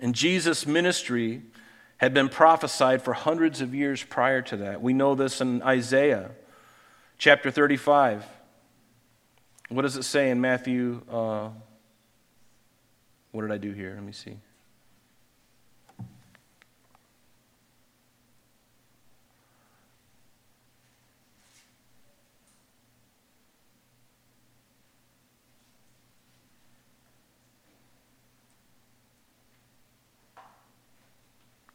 [0.00, 1.42] And Jesus' ministry
[1.98, 4.80] had been prophesied for hundreds of years prior to that.
[4.80, 6.30] We know this in Isaiah
[7.18, 8.24] chapter 35.
[9.68, 11.02] What does it say in Matthew?
[11.08, 11.50] Uh,
[13.32, 13.92] what did I do here?
[13.94, 14.36] Let me see.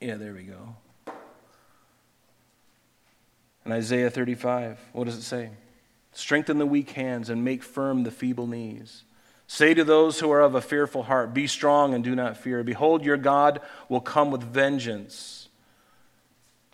[0.05, 0.75] Yeah, there we go.
[3.65, 5.49] In Isaiah 35, what does it say?
[6.11, 9.01] Strengthen the weak hands and make firm the feeble knees.
[9.47, 12.63] Say to those who are of a fearful heart, Be strong and do not fear.
[12.63, 15.49] Behold, your God will come with vengeance.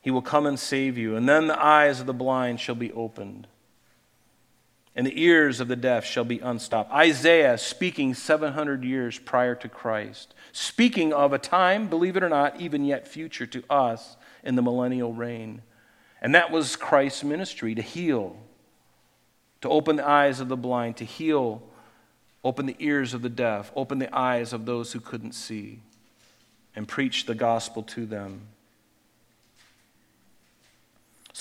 [0.01, 1.15] He will come and save you.
[1.15, 3.47] And then the eyes of the blind shall be opened,
[4.95, 6.91] and the ears of the deaf shall be unstopped.
[6.91, 12.59] Isaiah speaking 700 years prior to Christ speaking of a time, believe it or not,
[12.59, 15.61] even yet future to us in the millennial reign.
[16.21, 18.35] And that was Christ's ministry to heal,
[19.61, 21.63] to open the eyes of the blind, to heal,
[22.43, 25.81] open the ears of the deaf, open the eyes of those who couldn't see,
[26.75, 28.47] and preach the gospel to them.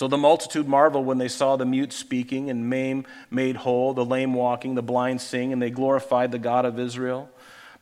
[0.00, 4.02] So the multitude marveled when they saw the mute speaking and maimed made whole, the
[4.02, 7.28] lame walking, the blind seeing, and they glorified the God of Israel.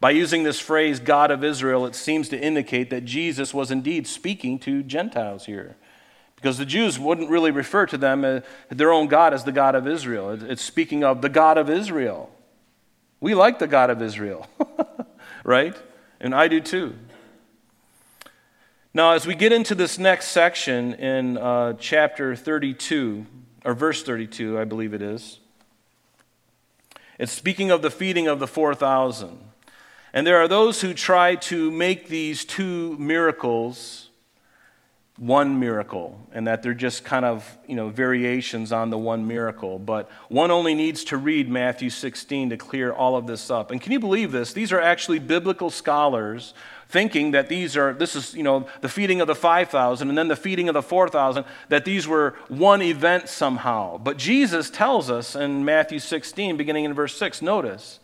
[0.01, 4.09] By using this phrase, God of Israel, it seems to indicate that Jesus was indeed
[4.09, 5.77] speaking to Gentiles here.
[6.35, 9.77] Because the Jews wouldn't really refer to them, uh, their own God, as the God
[9.77, 10.31] of Israel.
[10.43, 12.33] It's speaking of the God of Israel.
[13.21, 14.49] We like the God of Israel,
[15.45, 15.77] right?
[16.19, 16.97] And I do too.
[18.95, 23.27] Now, as we get into this next section in uh, chapter 32,
[23.65, 25.41] or verse 32, I believe it is,
[27.19, 29.39] it's speaking of the feeding of the 4,000.
[30.15, 34.09] And there are those who try to make these two miracles
[35.19, 39.79] one miracle and that they're just kind of you know variations on the one miracle.
[39.79, 43.71] But one only needs to read matthew 16 to clear all of this up.
[43.71, 44.53] And can you believe this?
[44.53, 46.55] These are actually biblical scholars
[46.89, 50.29] thinking that these are this is you know the feeding of the 5000 and then
[50.29, 53.99] the feeding of the 4000 that these were one event somehow.
[53.99, 58.01] But jesus tells us in matthew 16 beginning in verse 6 notice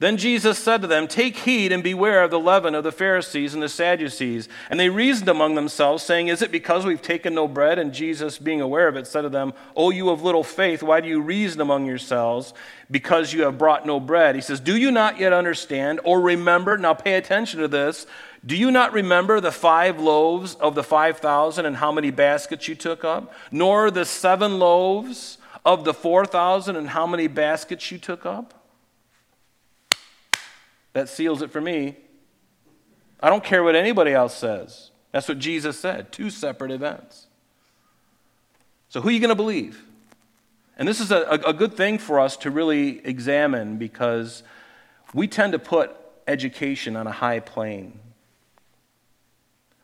[0.00, 3.52] then Jesus said to them, Take heed and beware of the leaven of the Pharisees
[3.52, 4.48] and the Sadducees.
[4.70, 7.80] And they reasoned among themselves, saying, Is it because we've taken no bread?
[7.80, 11.00] And Jesus, being aware of it, said to them, O you of little faith, why
[11.00, 12.54] do you reason among yourselves
[12.88, 14.36] because you have brought no bread?
[14.36, 16.78] He says, Do you not yet understand or remember?
[16.78, 18.06] Now pay attention to this.
[18.46, 22.76] Do you not remember the five loaves of the 5,000 and how many baskets you
[22.76, 23.34] took up?
[23.50, 28.57] Nor the seven loaves of the 4,000 and how many baskets you took up?
[30.98, 31.94] That seals it for me.
[33.20, 34.90] I don't care what anybody else says.
[35.12, 37.28] That's what Jesus said two separate events.
[38.88, 39.80] So, who are you going to believe?
[40.76, 44.42] And this is a, a good thing for us to really examine because
[45.14, 45.94] we tend to put
[46.26, 48.00] education on a high plane.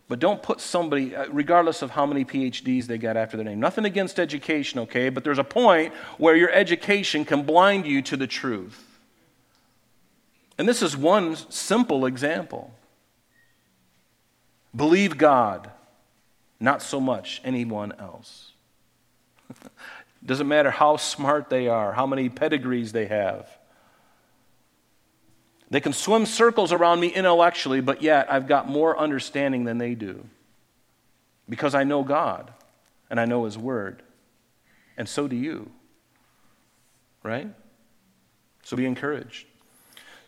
[0.08, 3.60] But don't put somebody, uh, regardless of how many PhDs they got after their name.
[3.60, 5.10] Nothing against education, okay?
[5.10, 8.93] But there's a point where your education can blind you to the truth.
[10.56, 12.72] And this is one simple example.
[14.74, 15.70] Believe God,
[16.60, 18.52] not so much anyone else.
[20.26, 23.48] Doesn't matter how smart they are, how many pedigrees they have.
[25.70, 29.94] They can swim circles around me intellectually, but yet I've got more understanding than they
[29.94, 30.24] do.
[31.48, 32.52] Because I know God
[33.10, 34.02] and I know His Word.
[34.96, 35.70] And so do you.
[37.22, 37.48] Right?
[38.62, 39.46] So be encouraged.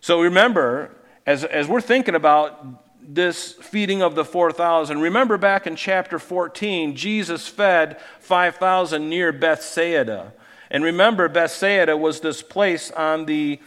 [0.06, 0.92] So remember,
[1.26, 2.64] as, as we're thinking about
[3.02, 10.32] this feeding of the 4,000, remember back in chapter 14, Jesus fed 5,000 near Bethsaida.
[10.70, 13.58] And remember, Bethsaida was this place on the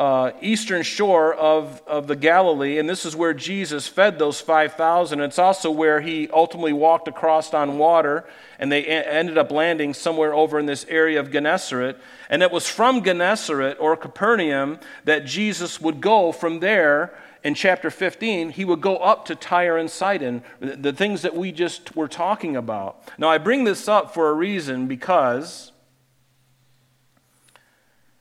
[0.00, 5.20] uh, eastern shore of, of the Galilee, and this is where Jesus fed those 5,000.
[5.20, 8.24] It's also where he ultimately walked across on water,
[8.58, 11.98] and they a- ended up landing somewhere over in this area of Gennesaret.
[12.30, 17.12] And it was from Gennesaret or Capernaum that Jesus would go from there.
[17.44, 21.52] In chapter 15, he would go up to Tyre and Sidon, the things that we
[21.52, 23.02] just were talking about.
[23.18, 25.72] Now, I bring this up for a reason because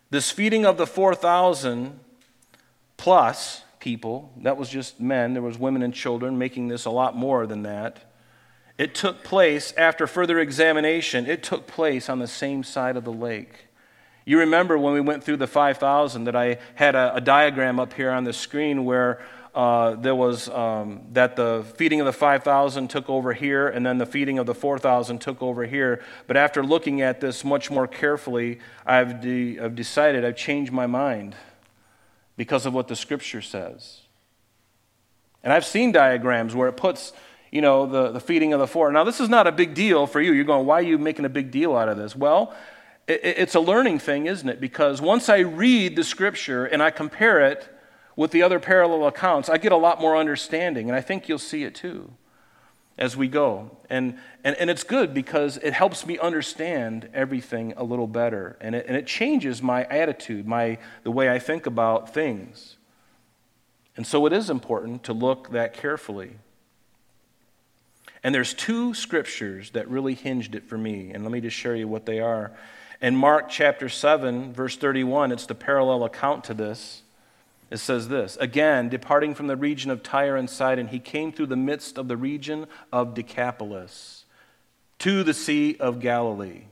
[0.10, 2.00] this feeding of the 4,000
[2.98, 7.16] plus people, that was just men, there was women and children, making this a lot
[7.16, 8.12] more than that.
[8.78, 13.12] It took place after further examination, it took place on the same side of the
[13.12, 13.68] lake.
[14.26, 17.94] You remember when we went through the 5,000 that I had a, a diagram up
[17.94, 19.22] here on the screen where
[19.56, 23.98] uh, there was um, that the feeding of the 5,000 took over here, and then
[23.98, 26.04] the feeding of the 4,000 took over here.
[26.28, 30.86] But after looking at this much more carefully, I've, de- I've decided I've changed my
[30.86, 31.36] mind
[32.38, 34.02] because of what the scripture says.
[35.44, 37.12] And I've seen diagrams where it puts,
[37.52, 38.92] you know, the, the feeding of the four.
[38.92, 40.32] Now, this is not a big deal for you.
[40.32, 42.16] You're going, why are you making a big deal out of this?
[42.16, 42.56] Well,
[43.08, 44.62] it, it's a learning thing, isn't it?
[44.62, 47.68] Because once I read the scripture and I compare it,
[48.20, 51.40] with the other parallel accounts, I get a lot more understanding, and I think you'll
[51.40, 52.12] see it too
[52.98, 53.78] as we go.
[53.90, 58.76] And, and, and it's good because it helps me understand everything a little better, and
[58.76, 62.76] it, and it changes my attitude, my, the way I think about things.
[63.96, 66.32] And so it is important to look that carefully.
[68.22, 71.78] And there's two scriptures that really hinged it for me, and let me just share
[71.78, 72.52] you what they are.
[73.02, 77.04] In Mark chapter 7, verse 31, it's the parallel account to this.
[77.70, 81.48] It says this Again, departing from the region of Tyre and Sidon, he came through
[81.48, 84.26] the midst of the region of Decapolis
[85.00, 86.64] to the Sea of Galilee.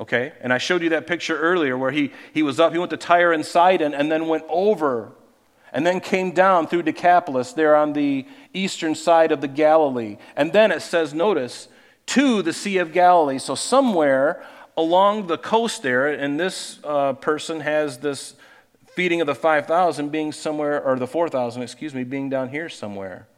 [0.00, 0.32] Okay?
[0.40, 2.96] And I showed you that picture earlier where he, he was up, he went to
[2.96, 5.12] Tyre and Sidon, and then went over,
[5.72, 10.16] and then came down through Decapolis there on the eastern side of the Galilee.
[10.36, 11.68] And then it says, notice,
[12.06, 13.38] to the Sea of Galilee.
[13.38, 14.44] So somewhere
[14.76, 18.34] along the coast there, and this uh, person has this
[18.98, 23.28] feeding of the 5,000 being somewhere, or the 4,000, excuse me, being down here somewhere.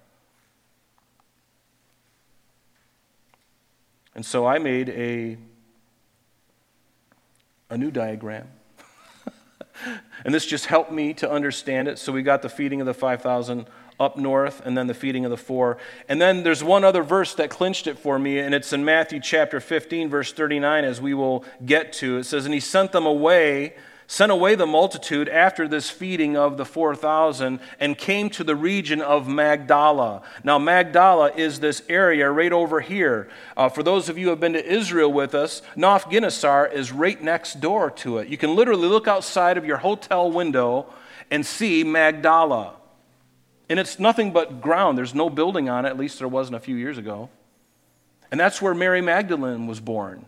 [4.15, 5.37] And so I made a,
[7.69, 8.49] a new diagram.
[10.25, 11.99] and this just helped me to understand it.
[11.99, 13.67] So we got the feeding of the 5,000
[14.01, 15.77] up north, and then the feeding of the four.
[16.09, 19.21] And then there's one other verse that clinched it for me, and it's in Matthew
[19.21, 22.17] chapter 15, verse 39, as we will get to.
[22.17, 23.75] It says, And he sent them away
[24.11, 29.01] sent away the multitude after this feeding of the 4,000 and came to the region
[29.01, 30.23] of Magdala.
[30.43, 33.29] Now, Magdala is this area right over here.
[33.57, 37.23] Uh, for those of you who have been to Israel with us, Naf is right
[37.23, 38.27] next door to it.
[38.27, 40.87] You can literally look outside of your hotel window
[41.31, 42.75] and see Magdala.
[43.69, 44.99] And it's nothing but ground.
[44.99, 47.31] There's no building on it, at least there wasn't a few years ago.
[48.33, 50.27] And that's where Mary Magdalene was born.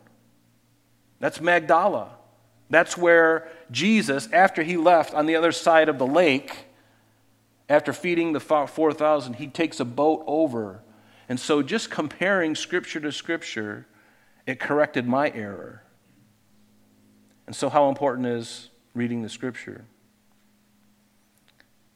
[1.19, 2.22] That's Magdala.
[2.73, 6.69] That's where Jesus, after he left on the other side of the lake,
[7.69, 10.81] after feeding the 4,000, he takes a boat over.
[11.29, 13.87] And so, just comparing scripture to scripture,
[14.47, 15.83] it corrected my error.
[17.47, 19.85] And so, how important is reading the scripture?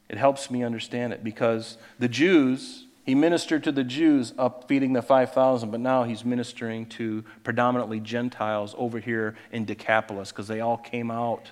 [0.09, 4.91] It helps me understand it because the Jews, he ministered to the Jews up feeding
[4.91, 10.59] the 5,000, but now he's ministering to predominantly Gentiles over here in Decapolis because they
[10.59, 11.51] all came out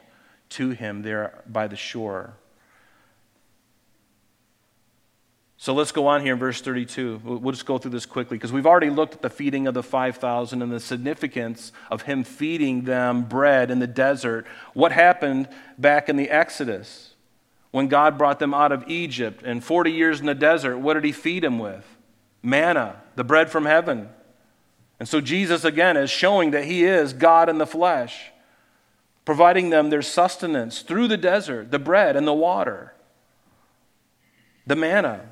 [0.49, 2.33] to him there by the shore.
[5.55, 7.21] So let's go on here in verse 32.
[7.23, 9.81] We'll just go through this quickly because we've already looked at the feeding of the
[9.81, 14.45] 5,000 and the significance of him feeding them bread in the desert.
[14.73, 15.47] What happened
[15.77, 17.14] back in the Exodus?
[17.75, 21.03] When God brought them out of Egypt and 40 years in the desert, what did
[21.03, 21.85] he feed them with?
[22.41, 24.07] Manna, the bread from heaven.
[24.97, 28.31] And so Jesus, again, is showing that he is God in the flesh,
[29.25, 32.93] providing them their sustenance through the desert, the bread and the water,
[34.65, 35.31] the manna.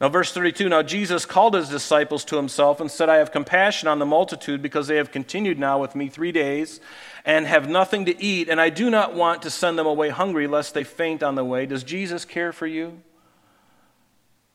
[0.00, 3.86] Now, verse 32 Now Jesus called his disciples to himself and said, I have compassion
[3.86, 6.80] on the multitude because they have continued now with me three days
[7.24, 10.46] and have nothing to eat, and I do not want to send them away hungry
[10.46, 11.66] lest they faint on the way.
[11.66, 13.02] Does Jesus care for you?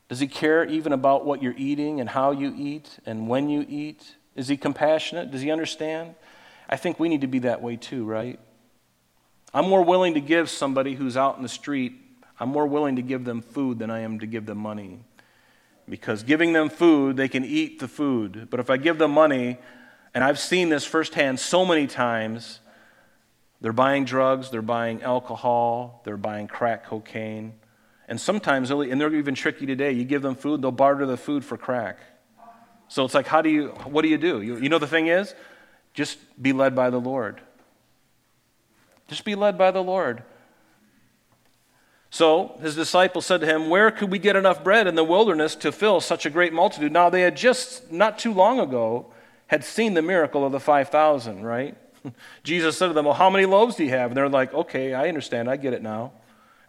[0.09, 3.65] Does he care even about what you're eating and how you eat and when you
[3.69, 4.15] eat?
[4.35, 5.31] Is he compassionate?
[5.31, 6.15] Does he understand?
[6.67, 8.39] I think we need to be that way too, right?
[9.53, 11.93] I'm more willing to give somebody who's out in the street,
[12.39, 14.99] I'm more willing to give them food than I am to give them money.
[15.87, 18.47] Because giving them food, they can eat the food.
[18.49, 19.59] But if I give them money,
[20.15, 22.61] and I've seen this firsthand so many times.
[23.59, 27.53] They're buying drugs, they're buying alcohol, they're buying crack cocaine.
[28.07, 31.43] And sometimes, and they're even tricky today, you give them food, they'll barter the food
[31.43, 31.99] for crack.
[32.87, 34.41] So it's like, how do you, what do you do?
[34.41, 35.35] You, you know, the thing is,
[35.93, 37.41] just be led by the Lord.
[39.07, 40.23] Just be led by the Lord.
[42.15, 45.53] So his disciples said to him, Where could we get enough bread in the wilderness
[45.55, 46.93] to fill such a great multitude?
[46.93, 49.07] Now, they had just, not too long ago,
[49.47, 51.75] had seen the miracle of the 5,000, right?
[52.45, 54.11] Jesus said to them, Well, how many loaves do you have?
[54.11, 55.49] And they're like, Okay, I understand.
[55.49, 56.13] I get it now.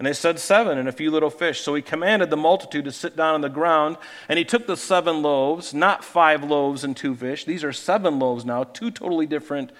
[0.00, 1.60] And they said, Seven and a few little fish.
[1.60, 3.98] So he commanded the multitude to sit down on the ground.
[4.28, 7.44] And he took the seven loaves, not five loaves and two fish.
[7.44, 9.70] These are seven loaves now, two totally different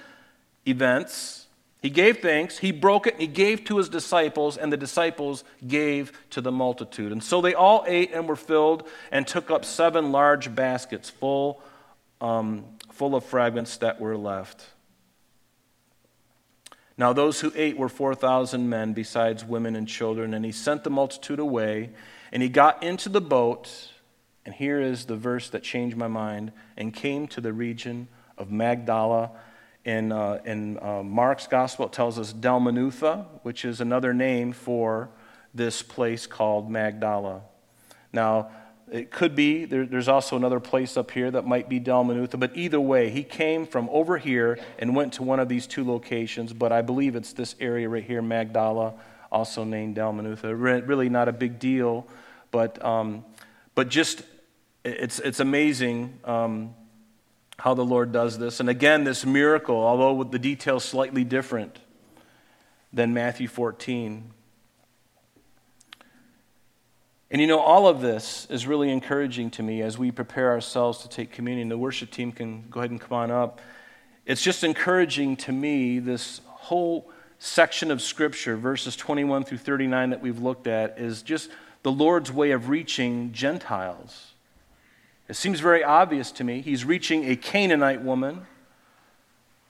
[0.64, 1.45] events.
[1.82, 5.44] He gave thanks, he broke it, and he gave to his disciples, and the disciples
[5.66, 7.12] gave to the multitude.
[7.12, 11.62] And so they all ate and were filled and took up seven large baskets full
[12.20, 14.64] um, full of fragments that were left.
[16.98, 20.90] Now, those who ate were 4,000 men, besides women and children, and he sent the
[20.90, 21.90] multitude away,
[22.32, 23.90] and he got into the boat,
[24.46, 28.08] and here is the verse that changed my mind, and came to the region
[28.38, 29.30] of Magdala.
[29.86, 35.08] In, uh, in uh, Mark's gospel, it tells us Dalmanutha, which is another name for
[35.54, 37.42] this place called Magdala.
[38.12, 38.50] Now,
[38.90, 42.50] it could be, there, there's also another place up here that might be Dalmanutha, but
[42.56, 46.52] either way, he came from over here and went to one of these two locations,
[46.52, 48.94] but I believe it's this area right here, Magdala,
[49.30, 50.52] also named Dalmanutha.
[50.88, 52.08] Really not a big deal,
[52.50, 53.24] but, um,
[53.76, 54.22] but just,
[54.84, 56.74] it's, it's amazing um,
[57.58, 58.60] how the Lord does this.
[58.60, 61.78] And again, this miracle, although with the details slightly different
[62.92, 64.32] than Matthew 14,
[67.30, 70.98] and you know, all of this is really encouraging to me as we prepare ourselves
[70.98, 71.68] to take communion.
[71.68, 73.60] The worship team can go ahead and come on up.
[74.26, 80.20] It's just encouraging to me, this whole section of Scripture, verses 21 through 39 that
[80.20, 81.50] we've looked at, is just
[81.82, 84.32] the Lord's way of reaching Gentiles.
[85.28, 86.60] It seems very obvious to me.
[86.60, 88.46] He's reaching a Canaanite woman,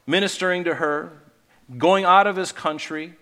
[0.06, 1.12] ministering to her,
[1.78, 3.14] going out of his country,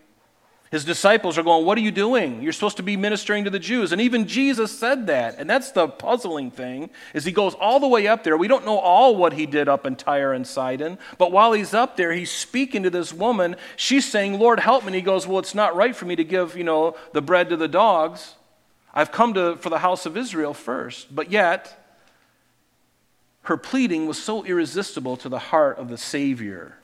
[0.71, 2.43] His disciples are going, What are you doing?
[2.43, 3.93] You're supposed to be ministering to the Jews.
[3.93, 5.37] And even Jesus said that.
[5.39, 8.37] And that's the puzzling thing, is he goes all the way up there.
[8.37, 11.75] We don't know all what he did up in Tyre and Sidon, but while he's
[11.75, 13.55] up there, he's speaking to this woman.
[13.77, 14.89] She's saying, Lord, help me.
[14.89, 17.51] And he goes, Well, it's not right for me to give, you know, the bread
[17.51, 18.35] to the dogs.
[18.93, 21.15] I've come to, for the house of Israel first.
[21.15, 21.84] But yet,
[23.45, 26.77] her pleading was so irresistible to the heart of the Savior.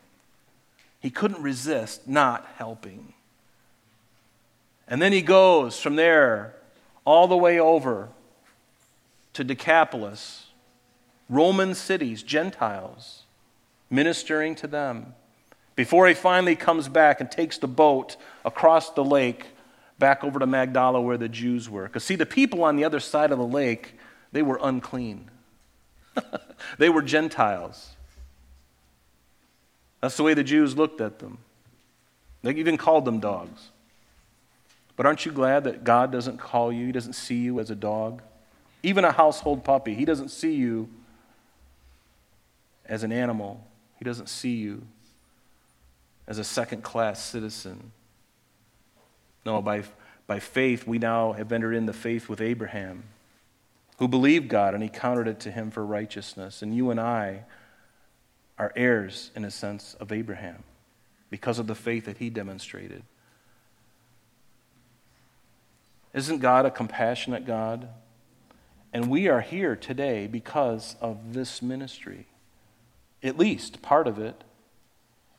[1.00, 3.14] He couldn't resist not helping.
[4.86, 6.54] And then he goes from there
[7.04, 8.08] all the way over
[9.32, 10.48] to Decapolis,
[11.28, 13.22] Roman cities, Gentiles,
[13.88, 15.14] ministering to them,
[15.76, 19.46] before he finally comes back and takes the boat across the lake
[19.98, 21.84] back over to Magdala where the Jews were.
[21.84, 23.94] Because, see, the people on the other side of the lake,
[24.32, 25.30] they were unclean,
[26.78, 27.90] they were Gentiles.
[30.00, 31.38] That's the way the Jews looked at them.
[32.42, 33.70] They even called them dogs.
[34.96, 37.74] But aren't you glad that God doesn't call you, He doesn't see you as a
[37.74, 38.22] dog?
[38.82, 40.88] Even a household puppy, He doesn't see you
[42.86, 43.64] as an animal,
[43.98, 44.82] He doesn't see you
[46.26, 47.92] as a second class citizen.
[49.44, 49.84] No, by,
[50.26, 53.04] by faith, we now have entered in the faith with Abraham,
[54.00, 56.62] who believed God and he counted it to him for righteousness.
[56.62, 57.44] And you and I
[58.58, 60.64] are heirs, in a sense, of Abraham
[61.28, 63.02] because of the faith that he demonstrated.
[66.14, 67.90] Isn't God a compassionate God?
[68.90, 72.26] And we are here today because of this ministry,
[73.22, 74.42] at least part of it.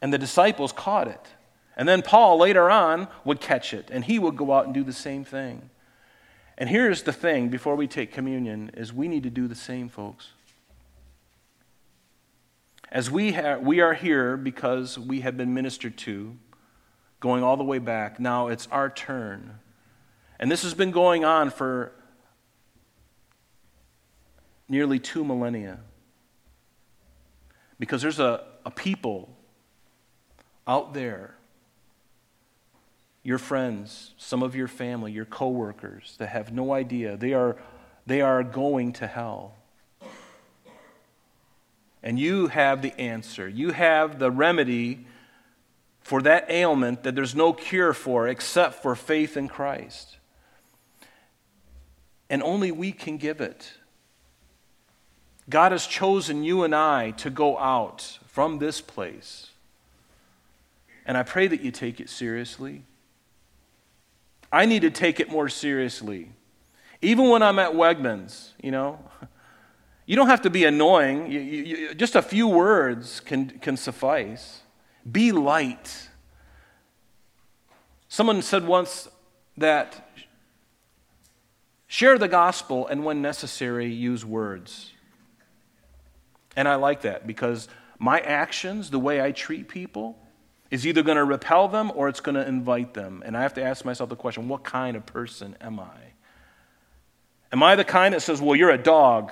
[0.04, 1.28] And the disciples caught it.
[1.76, 4.84] And then Paul later on would catch it, and he would go out and do
[4.84, 5.71] the same thing.
[6.58, 9.90] And here's the thing before we take communion is we need to do the same,
[9.90, 10.30] folks.
[12.92, 16.36] As we, ha- we are here because we have been ministered to,
[17.20, 19.60] going all the way back, now it's our turn
[20.42, 21.92] and this has been going on for
[24.68, 25.78] nearly two millennia.
[27.78, 29.30] Because there's a, a people
[30.68, 31.36] out there,
[33.24, 37.18] your friends, some of your family, your coworkers, that have no idea.
[37.18, 37.58] They are,
[38.06, 39.56] they are going to hell.
[42.04, 43.48] And you have the answer.
[43.48, 45.06] You have the remedy
[46.00, 50.18] for that ailment that there's no cure for except for faith in Christ
[52.32, 53.74] and only we can give it.
[55.50, 59.50] God has chosen you and I to go out from this place.
[61.06, 62.84] And I pray that you take it seriously.
[64.52, 66.32] I need to take it more seriously.
[67.02, 69.00] Even when I'm at Wegmans, you know,
[70.06, 71.32] you don't have to be annoying.
[71.32, 74.62] You, you, you, just a few words can, can suffice.
[75.10, 76.10] Be light.
[78.08, 79.08] Someone said once
[79.58, 80.12] that
[81.92, 84.94] Share the gospel, and when necessary, use words.
[86.56, 87.68] And I like that because
[88.00, 90.18] my actions, the way I treat people,
[90.72, 93.22] is either going to repel them or it's going to invite them.
[93.26, 95.98] And I have to ask myself the question what kind of person am I?
[97.52, 99.32] Am I the kind that says, well, you're a dog?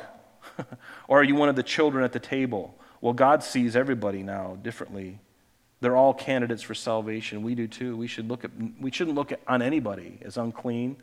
[1.08, 2.76] or are you one of the children at the table?
[3.00, 5.20] Well, God sees everybody now differently.
[5.80, 7.42] They're all candidates for salvation.
[7.42, 7.96] We do too.
[7.96, 10.98] We, should look at, we shouldn't look at, on anybody as unclean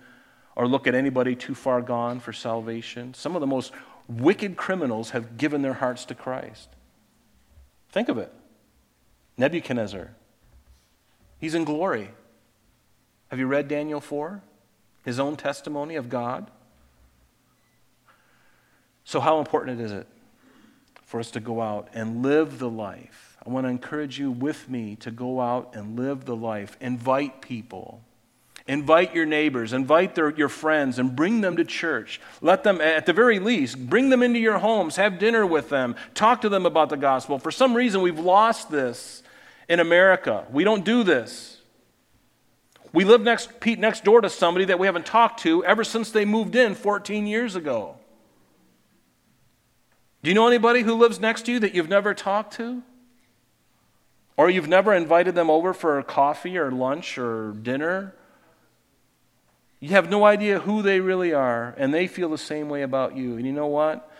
[0.54, 3.14] or look at anybody too far gone for salvation.
[3.14, 3.72] Some of the most
[4.08, 6.68] wicked criminals have given their hearts to Christ.
[7.90, 8.32] Think of it
[9.38, 10.10] Nebuchadnezzar,
[11.38, 12.10] he's in glory.
[13.28, 14.42] Have you read Daniel 4?
[15.04, 16.50] His own testimony of God?
[19.04, 20.06] So, how important is it
[21.04, 23.36] for us to go out and live the life?
[23.46, 26.76] I want to encourage you with me to go out and live the life.
[26.80, 28.02] Invite people.
[28.68, 32.20] Invite your neighbors, invite their, your friends, and bring them to church.
[32.40, 35.94] Let them, at the very least, bring them into your homes, have dinner with them,
[36.14, 37.38] talk to them about the gospel.
[37.38, 39.22] For some reason, we've lost this
[39.68, 40.46] in America.
[40.50, 41.60] We don't do this.
[42.92, 46.10] We live next, Pete, next door to somebody that we haven't talked to ever since
[46.10, 47.96] they moved in 14 years ago.
[50.22, 52.82] Do you know anybody who lives next to you that you've never talked to?
[54.36, 58.14] Or you've never invited them over for coffee or lunch or dinner?
[59.80, 63.16] You have no idea who they really are, and they feel the same way about
[63.16, 63.36] you.
[63.36, 64.10] And you know what?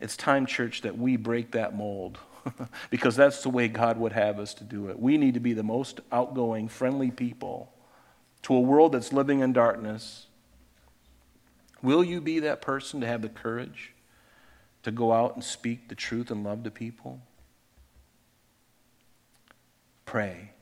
[0.00, 2.18] It's time, church, that we break that mold
[2.90, 4.98] because that's the way God would have us to do it.
[4.98, 7.72] We need to be the most outgoing, friendly people
[8.42, 10.26] to a world that's living in darkness.
[11.82, 13.92] Will you be that person to have the courage
[14.82, 17.20] to go out and speak the truth and love to people?
[20.04, 20.52] Pray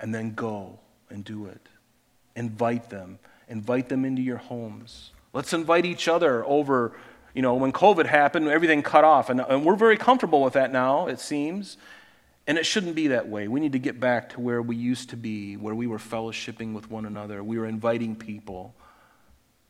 [0.00, 0.78] and then go
[1.10, 1.68] and do it.
[2.34, 3.18] invite them.
[3.48, 5.10] Invite them into your homes.
[5.32, 6.96] Let's invite each other over.
[7.34, 9.30] You know, when COVID happened, everything cut off.
[9.30, 11.76] And, and we're very comfortable with that now, it seems.
[12.46, 13.46] And it shouldn't be that way.
[13.48, 16.72] We need to get back to where we used to be, where we were fellowshipping
[16.74, 17.44] with one another.
[17.44, 18.74] We were inviting people.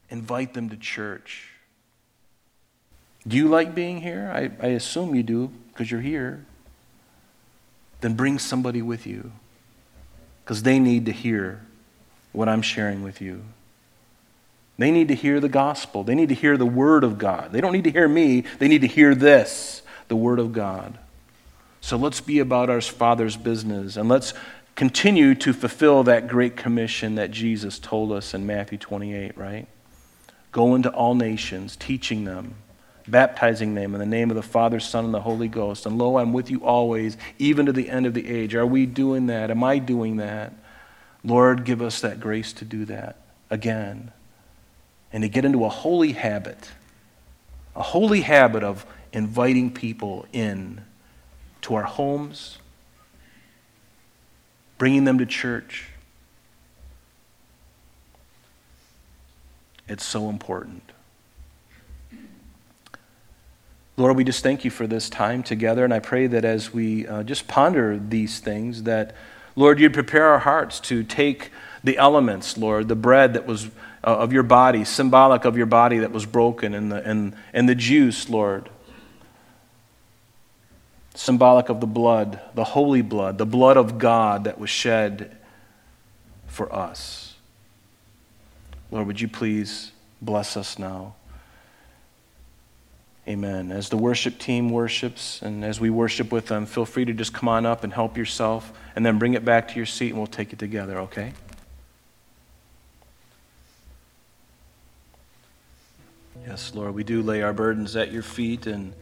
[0.08, 1.48] Invite them to church.
[3.26, 4.30] Do you like being here?
[4.34, 6.46] I, I assume you do because you're here.
[8.00, 9.32] Then bring somebody with you
[10.42, 11.60] because they need to hear
[12.32, 13.44] what I'm sharing with you.
[14.80, 16.04] They need to hear the gospel.
[16.04, 17.52] They need to hear the word of God.
[17.52, 20.98] They don't need to hear me, they need to hear this, the word of God.
[21.82, 24.32] So let's be about our Father's business and let's
[24.76, 29.66] continue to fulfill that great commission that Jesus told us in Matthew 28, right?
[30.50, 32.54] Go into all nations, teaching them,
[33.06, 35.84] baptizing them in the name of the Father, Son, and the Holy Ghost.
[35.84, 38.54] And lo, I'm with you always, even to the end of the age.
[38.54, 39.50] Are we doing that?
[39.50, 40.54] Am I doing that?
[41.22, 43.18] Lord, give us that grace to do that
[43.50, 44.12] again
[45.12, 46.70] and to get into a holy habit,
[47.74, 50.82] a holy habit of inviting people in
[51.62, 52.58] to our homes,
[54.78, 55.88] bringing them to church.
[59.88, 60.92] It's so important.
[63.96, 67.06] Lord, we just thank you for this time together, and I pray that as we
[67.06, 69.14] uh, just ponder these things, that,
[69.56, 71.50] Lord, you'd prepare our hearts to take
[71.84, 73.68] the elements, Lord, the bread that was
[74.02, 77.68] uh, of your body, symbolic of your body that was broken, and the, and, and
[77.68, 78.70] the juice, Lord,
[81.14, 85.36] symbolic of the blood, the holy blood, the blood of God that was shed
[86.46, 87.36] for us.
[88.90, 91.14] Lord, would you please bless us now?
[93.28, 93.70] Amen.
[93.70, 97.32] As the worship team worships and as we worship with them, feel free to just
[97.32, 100.18] come on up and help yourself and then bring it back to your seat and
[100.18, 101.32] we'll take it together, okay?
[106.46, 108.94] Yes, Lord, we do lay our burdens at your feet and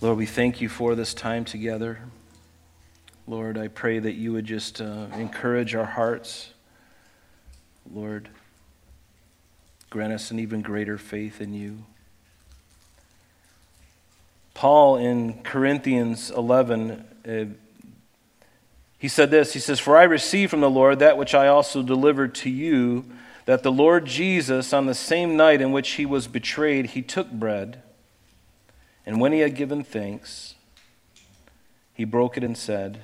[0.00, 2.00] Lord, we thank you for this time together.
[3.26, 6.52] Lord, I pray that you would just uh, encourage our hearts.
[7.90, 8.28] Lord,
[9.88, 11.84] grant us an even greater faith in you.
[14.52, 17.44] Paul in Corinthians 11, uh,
[18.98, 21.82] he said this He says, For I received from the Lord that which I also
[21.82, 23.04] delivered to you,
[23.46, 27.30] that the Lord Jesus, on the same night in which he was betrayed, he took
[27.30, 27.82] bread.
[29.06, 30.56] And when he had given thanks,
[31.94, 33.00] he broke it and said,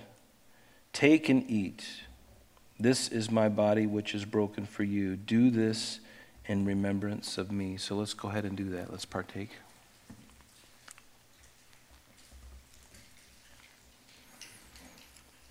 [0.93, 1.87] Take and eat.
[2.79, 5.15] This is my body, which is broken for you.
[5.15, 6.01] Do this
[6.47, 7.77] in remembrance of me.
[7.77, 8.91] So let's go ahead and do that.
[8.91, 9.51] Let's partake.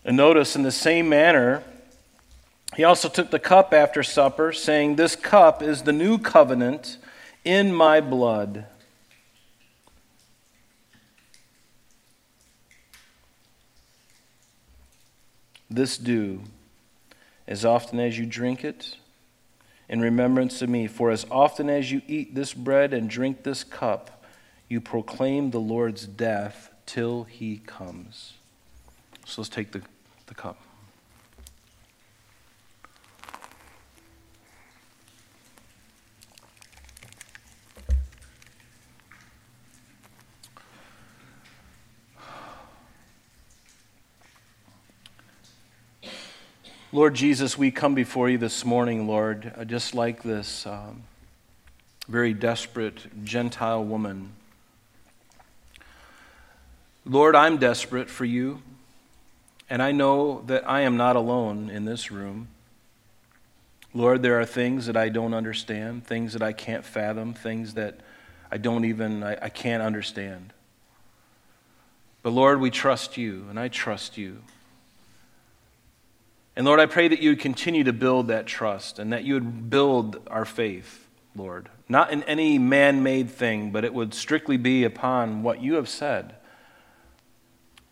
[0.04, 1.64] And notice, in the same manner,
[2.76, 6.98] he also took the cup after supper, saying, This cup is the new covenant
[7.44, 8.66] in my blood.
[15.70, 16.42] This do
[17.48, 18.96] as often as you drink it
[19.90, 20.88] in remembrance of me.
[20.88, 24.24] For as often as you eat this bread and drink this cup,
[24.70, 28.34] you proclaim the Lord's death till he comes.
[29.26, 29.82] So let's take the,
[30.28, 30.58] the cup.
[46.94, 51.04] Lord Jesus, we come before you this morning, Lord, uh, just like this um,
[52.10, 54.34] very desperate Gentile woman.
[57.06, 58.62] Lord, I'm desperate for you,
[59.70, 62.50] and I know that I am not alone in this room.
[63.94, 68.02] Lord, there are things that I don't understand, things that I can't fathom, things that
[68.52, 70.52] I don't even, I, I can't understand.
[72.22, 74.40] But Lord, we trust you, and I trust you.
[76.56, 79.36] And Lord, I pray that you would continue to build that trust and that you
[79.36, 81.70] would build our faith, Lord.
[81.88, 85.88] Not in any man made thing, but it would strictly be upon what you have
[85.88, 86.36] said.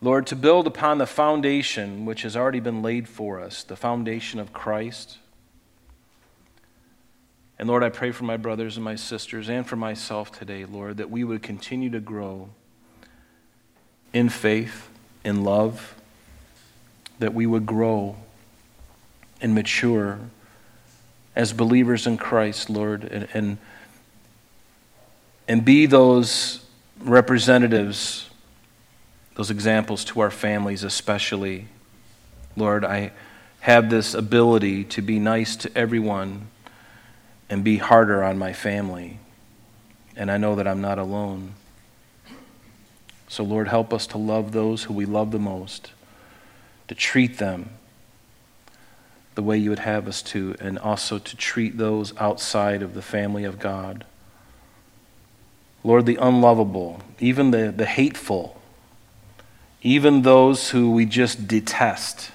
[0.02, 4.40] Lord, to build upon the foundation which has already been laid for us, the foundation
[4.40, 5.18] of Christ.
[7.58, 10.96] And Lord, I pray for my brothers and my sisters and for myself today, Lord,
[10.96, 12.48] that we would continue to grow
[14.14, 14.88] in faith,
[15.24, 15.94] in love,
[17.18, 18.16] that we would grow
[19.40, 20.18] and mature
[21.34, 23.58] as believers in Christ, Lord, and, and,
[25.48, 26.64] and be those
[27.00, 28.28] representatives,
[29.36, 31.66] those examples to our families, especially.
[32.56, 33.12] Lord, I
[33.60, 36.48] have this ability to be nice to everyone
[37.48, 39.18] and be harder on my family.
[40.16, 41.54] And I know that I'm not alone.
[43.28, 45.92] So, Lord, help us to love those who we love the most,
[46.88, 47.70] to treat them
[49.34, 53.02] the way you would have us to, and also to treat those outside of the
[53.02, 54.04] family of God.
[55.82, 58.60] Lord, the unlovable, even the, the hateful,
[59.82, 62.30] even those who we just detest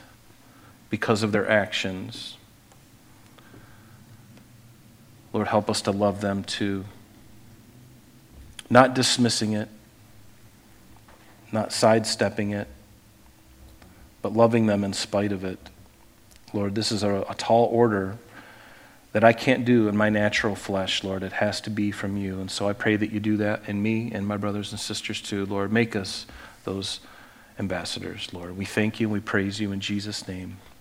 [0.90, 2.38] because of their actions.
[5.32, 6.86] Lord, help us to love them too.
[8.70, 9.70] Not dismissing it,
[11.52, 12.68] not sidestepping it,
[14.22, 15.60] but loving them in spite of it.
[16.56, 18.18] Lord, this is a, a tall order
[19.12, 21.22] that I can't do in my natural flesh, Lord.
[21.24, 22.40] It has to be from you.
[22.40, 25.22] And so I pray that you do that in me and my brothers and sisters
[25.22, 25.46] too.
[25.46, 26.26] Lord, make us
[26.64, 27.00] those
[27.60, 28.58] ambassadors, Lord.
[28.58, 30.58] We thank you and we praise you in Jesus' name.